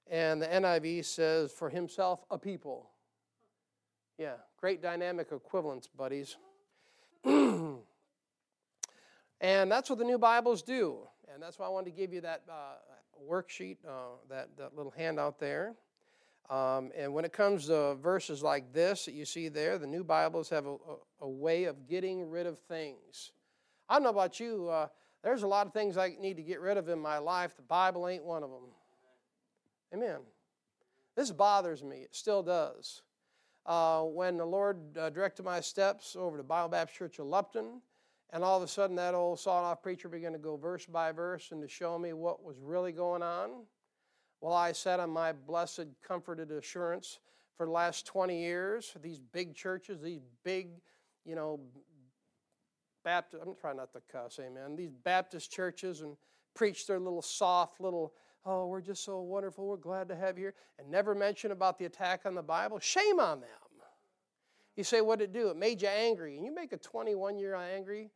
[0.07, 2.91] And the NIV says for himself a people.
[4.19, 6.37] Yeah, great dynamic equivalence, buddies.
[9.41, 10.99] And that's what the new Bibles do.
[11.33, 12.75] And that's why I wanted to give you that uh,
[13.29, 15.75] worksheet, uh, that, that little handout there.
[16.51, 20.05] Um, and when it comes to verses like this that you see there, the new
[20.05, 23.33] Bibles have a, a, a way of getting rid of things.
[23.89, 24.89] I don't know about you, uh,
[25.23, 27.57] there's a lot of things I need to get rid of in my life.
[27.57, 28.71] The Bible ain't one of them.
[29.95, 30.21] Amen.
[31.17, 33.03] This bothers me, it still does.
[33.67, 37.83] Uh, when the Lord uh, directed my steps over to Bible Baptist Church of Lupton,
[38.33, 41.11] and all of a sudden, that old sawed off preacher began to go verse by
[41.11, 43.51] verse and to show me what was really going on.
[44.41, 47.19] Well, I sat on my blessed, comforted assurance
[47.57, 48.97] for the last 20 years.
[49.03, 50.69] These big churches, these big,
[51.25, 51.61] you know,
[53.05, 54.77] Baptist, I'm trying not to cuss, amen.
[54.77, 56.17] These Baptist churches and
[56.55, 58.13] preach their little soft little,
[58.45, 61.79] oh, we're just so wonderful, we're glad to have you here, and never mention about
[61.79, 62.79] the attack on the Bible.
[62.79, 63.49] Shame on them.
[64.77, 65.49] You say, what did it do?
[65.49, 66.37] It made you angry.
[66.37, 68.11] And you make a 21 year angry,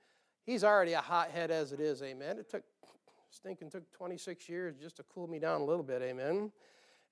[0.44, 2.38] he's already a hothead as it is, amen.
[2.38, 2.62] It took,
[3.30, 6.52] stinking took 26 years just to cool me down a little bit, amen.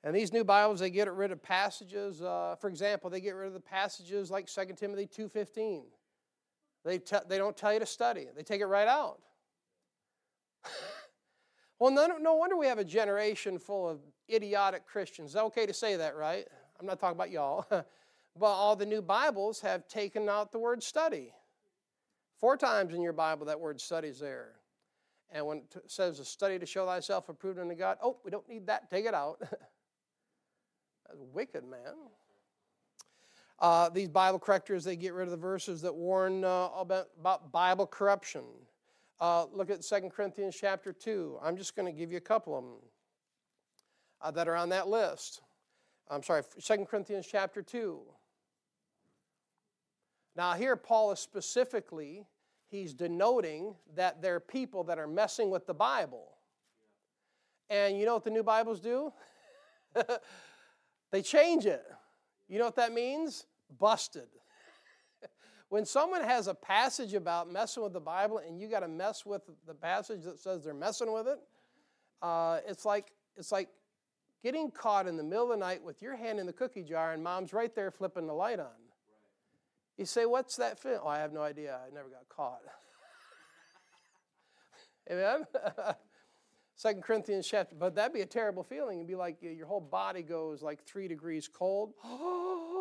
[0.05, 2.23] And these new Bibles, they get rid of passages.
[2.23, 5.83] Uh, for example, they get rid of the passages like 2 Timothy 2.15.
[6.85, 8.27] They, te- they don't tell you to study.
[8.35, 9.21] They take it right out.
[11.79, 15.31] well, no, no wonder we have a generation full of idiotic Christians.
[15.31, 16.47] Is that okay to say that, right?
[16.81, 17.67] I'm not talking about y'all.
[17.71, 17.87] but
[18.47, 21.33] all the new Bibles have taken out the word study.
[22.39, 24.55] Four times in your Bible, that word study is there.
[25.31, 28.49] And when it says a study to show thyself approved unto God, oh, we don't
[28.49, 29.37] need that, take it out.
[29.41, 31.95] That's wicked, man.
[33.63, 37.53] Uh, these Bible correctors, they get rid of the verses that warn uh, about, about,
[37.53, 38.43] Bible corruption.
[39.21, 41.39] Uh, look at 2 Corinthians chapter 2.
[41.41, 42.73] I'm just going to give you a couple of them
[44.21, 45.43] uh, that are on that list.
[46.11, 48.01] I'm sorry, 2 Corinthians chapter 2.
[50.35, 52.27] Now, here Paul is specifically
[52.69, 56.33] he's denoting that there are people that are messing with the Bible.
[57.71, 59.13] And you know what the new Bibles do?
[61.13, 61.85] They change it.
[62.49, 63.45] You know what that means?
[63.79, 64.29] Busted.
[65.69, 69.25] when someone has a passage about messing with the Bible and you got to mess
[69.25, 71.39] with the passage that says they're messing with it,
[72.21, 73.69] uh, it's like it's like
[74.43, 77.13] getting caught in the middle of the night with your hand in the cookie jar
[77.13, 78.67] and mom's right there flipping the light on.
[79.97, 81.01] You say, What's that film?
[81.03, 81.79] Oh, I have no idea.
[81.87, 82.61] I never got caught.
[85.11, 85.47] Amen?
[86.75, 88.99] Second Corinthians chapter, but that'd be a terrible feeling.
[88.99, 91.93] It'd be like your whole body goes like three degrees cold.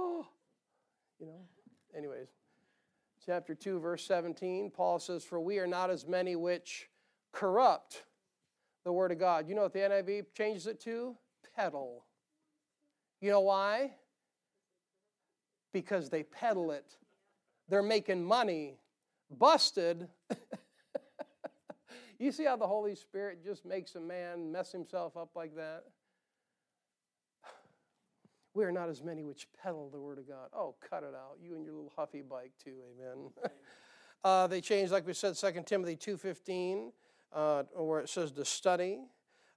[1.21, 1.39] you know?
[1.95, 2.27] Anyways,
[3.25, 6.89] chapter 2, verse 17, Paul says, For we are not as many which
[7.31, 8.03] corrupt
[8.83, 9.47] the word of God.
[9.47, 11.15] You know what the NIV changes it to?
[11.55, 12.05] Peddle.
[13.21, 13.91] You know why?
[15.71, 16.97] Because they peddle it.
[17.69, 18.79] They're making money.
[19.29, 20.07] Busted.
[22.19, 25.83] you see how the Holy Spirit just makes a man mess himself up like that?
[28.53, 30.49] We are not as many which peddle the word of God.
[30.53, 31.37] Oh, cut it out.
[31.41, 33.29] You and your little huffy bike too, amen.
[34.23, 36.91] uh, they changed, like we said, 2 Timothy 2.15,
[37.33, 38.99] uh, where it says to study.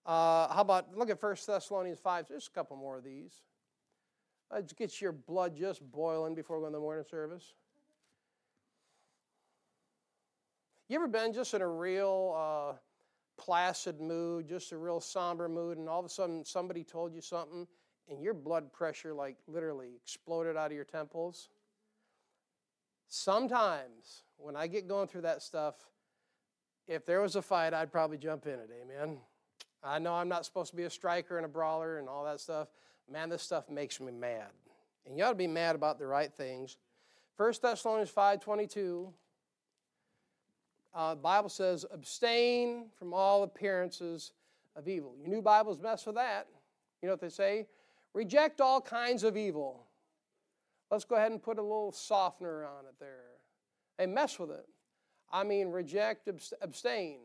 [0.07, 2.27] Uh, how about, look at 1 Thessalonians 5.
[2.29, 3.33] There's a couple more of these.
[4.51, 7.55] Uh, get your blood just boiling before going to the morning service.
[10.89, 12.77] You ever been just in a real uh,
[13.39, 17.23] placid mood, just a real somber mood, and all of a sudden somebody told you
[17.23, 17.67] something
[18.09, 21.49] and your blood pressure like literally exploded out of your temples?
[23.09, 25.75] Sometimes when I get going through that stuff,
[26.87, 28.71] if there was a fight, I'd probably jump in it.
[28.83, 29.19] Amen.
[29.83, 32.41] I know I'm not supposed to be a striker and a brawler and all that
[32.41, 32.69] stuff.
[33.11, 34.49] Man, this stuff makes me mad.
[35.07, 36.79] And you ought to be mad about the right things.
[37.37, 39.13] 1 Thessalonians 5.22,
[40.95, 44.33] uh, the Bible says, abstain from all appearances
[44.77, 45.15] of evil.
[45.19, 46.47] Your new Bibles mess with that.
[47.03, 47.67] You know what they say?
[48.15, 49.87] Reject all kinds of evil.
[50.91, 53.25] Let's go ahead and put a little softener on it there.
[53.99, 54.67] Hey, mess with it.
[55.33, 56.29] I mean, reject,
[56.63, 57.19] abstain.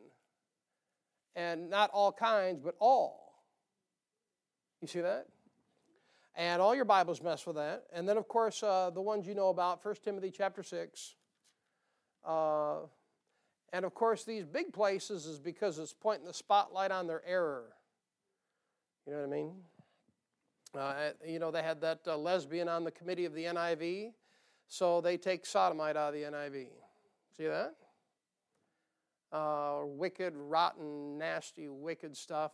[1.35, 3.43] And not all kinds, but all.
[4.81, 5.27] You see that?
[6.35, 7.83] And all your Bibles mess with that.
[7.93, 11.15] And then, of course, uh, the ones you know about, 1 Timothy chapter 6.
[12.25, 12.77] Uh,
[13.71, 17.65] and of course, these big places is because it's pointing the spotlight on their error.
[19.05, 19.53] You know what I mean?
[20.77, 24.11] Uh, you know, they had that uh, lesbian on the committee of the NIV,
[24.67, 26.67] so they take sodomite out of the NIV.
[27.35, 27.75] See that?
[29.31, 32.51] Uh, wicked, rotten, nasty, wicked stuff.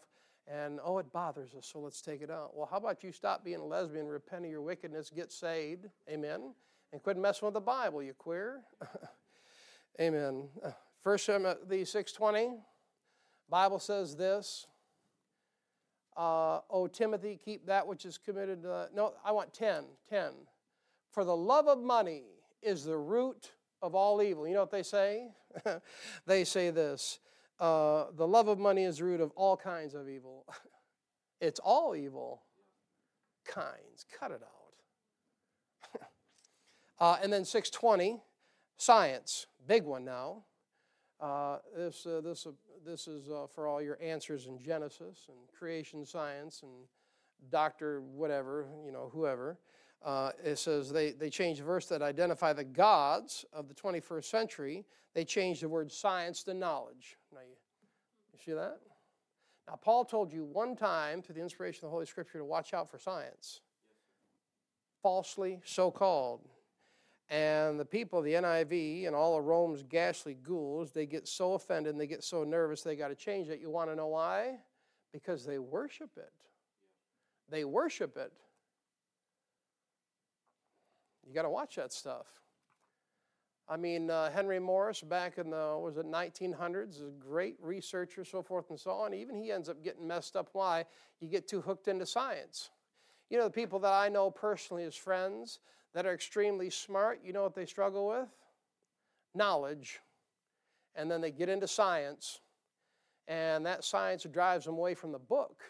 [0.48, 2.56] And oh, it bothers us, so let's take it out.
[2.56, 6.54] Well, how about you stop being a lesbian, repent of your wickedness, get saved, amen,
[6.94, 8.62] and quit messing with the Bible, you queer.
[10.00, 10.44] amen.
[11.02, 12.58] First Timothy 6.20,
[13.50, 14.68] Bible says this,
[16.18, 18.66] uh, O Timothy, keep that which is committed.
[18.66, 19.84] Uh, no, I want 10.
[20.10, 20.32] 10.
[21.12, 22.24] For the love of money
[22.62, 23.52] is the root
[23.82, 24.48] of all evil.
[24.48, 25.30] You know what they say?
[26.26, 27.20] they say this
[27.60, 30.46] uh, the love of money is the root of all kinds of evil.
[31.42, 32.44] it's all evil
[33.46, 34.06] kinds.
[34.20, 34.42] Cut it
[35.94, 36.02] out.
[37.00, 38.22] uh, and then 620,
[38.78, 39.48] science.
[39.68, 40.44] Big one now.
[41.20, 42.52] Uh, this, uh, this, uh,
[42.86, 46.72] this is uh, for all your answers in Genesis and creation science and
[47.50, 48.02] Dr.
[48.02, 49.58] whatever, you know, whoever.
[50.04, 54.26] Uh, it says they, they changed the verse that identify the gods of the 21st
[54.26, 54.86] century.
[55.14, 57.18] They changed the word science to knowledge.
[57.34, 57.56] Now, you,
[58.34, 58.80] you see that?
[59.68, 62.74] Now, Paul told you one time through the inspiration of the Holy Scripture to watch
[62.74, 63.62] out for science.
[65.02, 66.48] Falsely so called.
[67.30, 71.94] And the people the NIV and all of Rome's ghastly ghouls, they get so offended
[71.94, 73.60] and they get so nervous they got to change it.
[73.60, 74.60] You want to know why?
[75.12, 76.32] Because they worship it.
[77.50, 78.32] They worship it.
[81.28, 82.28] You got to watch that stuff.
[83.68, 88.24] I mean, uh, Henry Morris back in the was it 1900s is a great researcher,
[88.24, 89.16] so forth and so on.
[89.16, 90.50] Even he ends up getting messed up.
[90.54, 90.86] Why?
[91.20, 92.70] You get too hooked into science.
[93.30, 95.60] You know, the people that I know personally as friends,
[95.96, 98.28] that are extremely smart, you know what they struggle with?
[99.34, 100.02] Knowledge.
[100.94, 102.42] And then they get into science,
[103.28, 105.64] and that science drives them away from the book.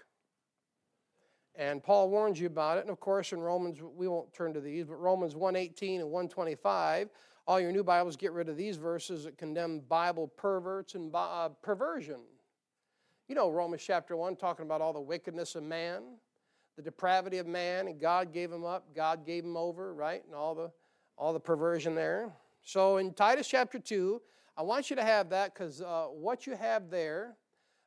[1.55, 2.81] And Paul warns you about it.
[2.81, 7.09] And of course, in Romans, we won't turn to these, but Romans 118 and 125,
[7.47, 11.49] all your new Bibles get rid of these verses that condemn Bible perverts and uh,
[11.61, 12.19] perversion.
[13.27, 16.03] You know, Romans chapter 1 talking about all the wickedness of man
[16.75, 20.23] the depravity of man, and God gave him up, God gave him over, right?
[20.25, 20.71] And all the
[21.17, 22.33] all the perversion there.
[22.63, 24.21] So in Titus chapter 2,
[24.57, 27.37] I want you to have that because uh, what you have there,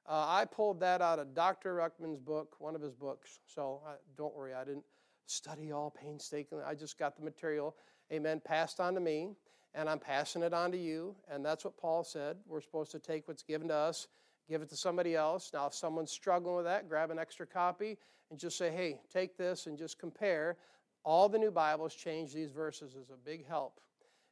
[0.07, 1.75] uh, I pulled that out of Dr.
[1.75, 3.41] Ruckman's book, one of his books.
[3.47, 4.85] So uh, don't worry, I didn't
[5.27, 6.65] study all painstakingly.
[6.65, 7.77] I just got the material,
[8.13, 9.31] amen, passed on to me,
[9.75, 11.15] and I'm passing it on to you.
[11.31, 12.37] And that's what Paul said.
[12.47, 14.09] We're supposed to take what's given to us,
[14.49, 15.51] give it to somebody else.
[15.53, 17.99] Now, if someone's struggling with that, grab an extra copy
[18.31, 20.57] and just say, hey, take this and just compare.
[21.05, 23.81] All the new Bibles change these verses is a big help.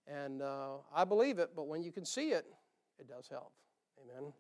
[0.07, 2.47] And uh, I believe it, but when you can see it,
[2.99, 3.53] it does help.
[4.03, 4.33] Amen.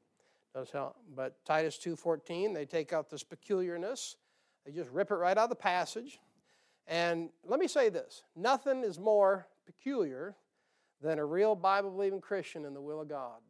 [0.55, 0.97] It does help.
[1.15, 4.17] But Titus 2.14, they take out this peculiarness.
[4.65, 6.19] They just rip it right out of the passage.
[6.87, 10.37] And let me say this nothing is more peculiar
[11.03, 13.41] than a real Bible believing Christian in the will of God.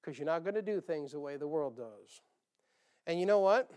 [0.00, 2.20] Because you're not going to do things the way the world does.
[3.06, 3.70] And you know what?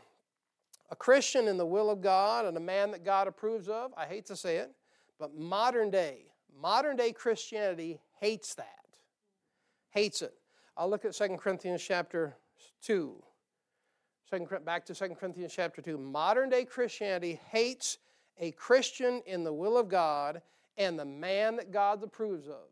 [0.90, 4.06] A Christian in the will of God and a man that God approves of, I
[4.06, 4.72] hate to say it,
[5.20, 6.26] but modern day,
[6.60, 8.68] modern day Christianity hates that.
[9.90, 10.34] Hates it.
[10.76, 12.36] I'll look at 2 Corinthians chapter
[12.84, 13.22] 2.
[14.30, 15.98] Second, back to 2 Corinthians chapter 2.
[15.98, 17.98] Modern day Christianity hates
[18.40, 20.42] a Christian in the will of God
[20.78, 22.71] and the man that God approves of.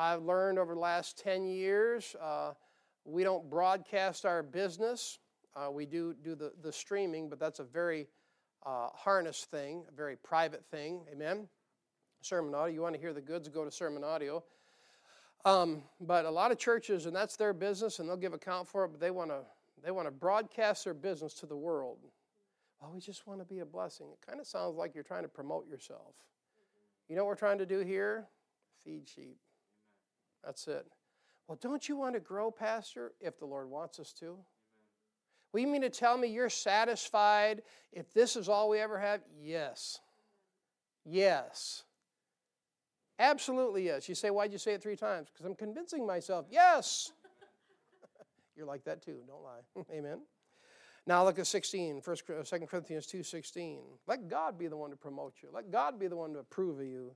[0.00, 2.52] I've learned over the last 10 years uh,
[3.04, 5.18] we don't broadcast our business.
[5.54, 8.08] Uh, we do do the, the streaming, but that's a very
[8.64, 11.02] uh, harness thing, a very private thing.
[11.12, 11.46] Amen?
[12.22, 12.72] Sermon audio.
[12.72, 14.42] You want to hear the goods, go to sermon audio.
[15.44, 18.86] Um, but a lot of churches, and that's their business, and they'll give account for
[18.86, 19.40] it, but they want to
[19.84, 21.98] they want to broadcast their business to the world.
[22.80, 24.06] Well, we just want to be a blessing.
[24.12, 26.14] It kind of sounds like you're trying to promote yourself.
[27.08, 28.28] You know what we're trying to do here?
[28.82, 29.36] Feed sheep.
[30.44, 30.86] That's it.
[31.46, 34.36] Well, don't you want to grow, Pastor, if the Lord wants us to?
[35.52, 37.62] Well, you mean to tell me you're satisfied
[37.92, 39.20] if this is all we ever have?
[39.42, 39.98] Yes.
[41.04, 41.82] Yes.
[43.18, 44.08] Absolutely yes.
[44.08, 45.28] You say, why'd you say it three times?
[45.30, 47.12] Because I'm convincing myself, yes.
[48.56, 49.84] You're like that too, don't lie.
[49.98, 50.20] Amen.
[51.06, 53.80] Now look at 16, 1, 2 uh, Corinthians 2.16.
[54.06, 55.48] Let God be the one to promote you.
[55.52, 57.14] Let God be the one to approve of you.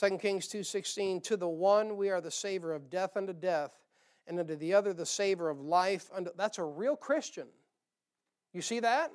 [0.00, 3.72] 2 Kings 2.16, To the one we are the savor of death unto death,
[4.26, 6.08] and unto the other the savor of life.
[6.14, 7.48] Unto, that's a real Christian.
[8.52, 9.12] You see that?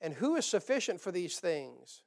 [0.00, 2.02] And who is sufficient for these things?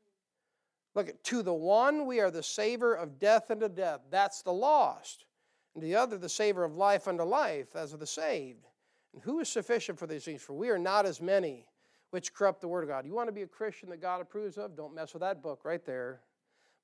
[0.95, 4.01] Look at, to the one we are the savor of death unto death.
[4.09, 5.25] That's the lost
[5.73, 8.65] and the other the savor of life unto life, as of the saved.
[9.13, 10.41] And who is sufficient for these things?
[10.41, 11.65] For we are not as many
[12.11, 13.05] which corrupt the word of God.
[13.05, 14.75] You want to be a Christian that God approves of?
[14.75, 16.21] Don't mess with that book right there.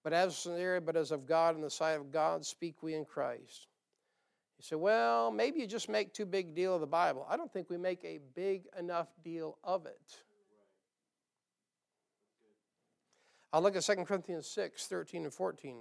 [0.04, 0.48] But as
[0.86, 3.68] but as of God in the sight of God, speak we in Christ.
[4.58, 7.28] You say, well, maybe you just make too big deal of the Bible.
[7.30, 10.24] I don't think we make a big enough deal of it.
[13.54, 15.78] I'll look at 2 Corinthians 6, 13 and 14.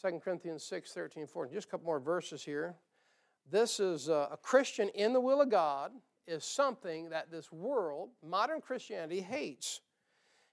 [0.00, 1.54] 2 Corinthians 6, 13, 14.
[1.54, 2.76] Just a couple more verses here.
[3.50, 5.92] This is a, a Christian in the will of God
[6.26, 9.80] is something that this world, modern Christianity, hates.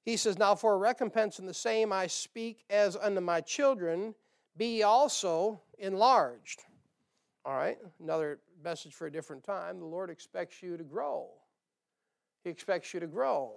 [0.03, 4.15] He says, Now for a recompense in the same I speak as unto my children,
[4.57, 6.63] be also enlarged.
[7.45, 9.79] All right, another message for a different time.
[9.79, 11.29] The Lord expects you to grow.
[12.43, 13.53] He expects you to grow.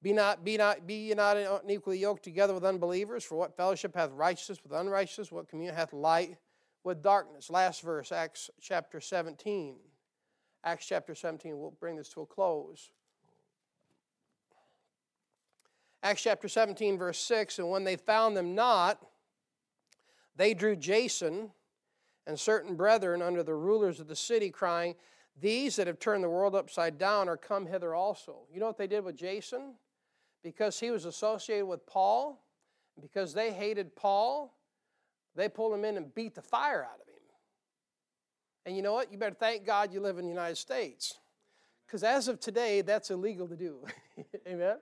[0.00, 3.24] Be not, be not, be ye not unequally yoked together with unbelievers.
[3.24, 5.32] For what fellowship hath righteousness with unrighteousness?
[5.32, 6.36] What communion hath light
[6.84, 7.50] with darkness?
[7.50, 9.76] Last verse, Acts chapter 17.
[10.64, 11.58] Acts chapter 17.
[11.58, 12.90] We'll bring this to a close.
[16.02, 17.58] Acts chapter 17, verse 6.
[17.58, 19.00] And when they found them not,
[20.36, 21.50] they drew Jason
[22.26, 24.94] and certain brethren under the rulers of the city, crying,
[25.40, 28.40] These that have turned the world upside down are come hither also.
[28.52, 29.74] You know what they did with Jason?
[30.42, 32.42] because he was associated with Paul,
[33.00, 34.54] because they hated Paul,
[35.34, 37.14] they pulled him in and beat the fire out of him.
[38.66, 39.12] And you know what?
[39.12, 41.18] You better thank God you live in the United States.
[41.86, 43.84] Because as of today, that's illegal to do.
[44.48, 44.76] Amen?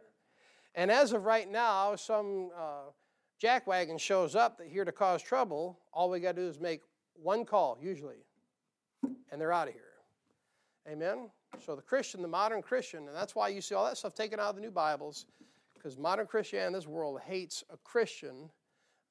[0.76, 2.90] And as of right now, some uh,
[3.42, 5.78] jackwagon shows up that here to cause trouble.
[5.92, 6.82] All we got to do is make
[7.14, 8.26] one call, usually,
[9.02, 9.82] and they're out of here.
[10.88, 11.30] Amen?
[11.64, 14.38] So the Christian, the modern Christian, and that's why you see all that stuff taken
[14.38, 15.26] out of the new Bibles
[15.74, 18.50] because modern Christianity this world hates a Christian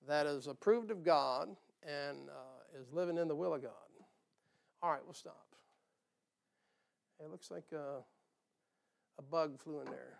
[0.07, 1.49] that is approved of God
[1.81, 3.71] and uh, is living in the will of God.
[4.83, 5.45] All right, we'll stop.
[7.19, 8.01] It looks like uh,
[9.17, 10.19] a bug flew in there.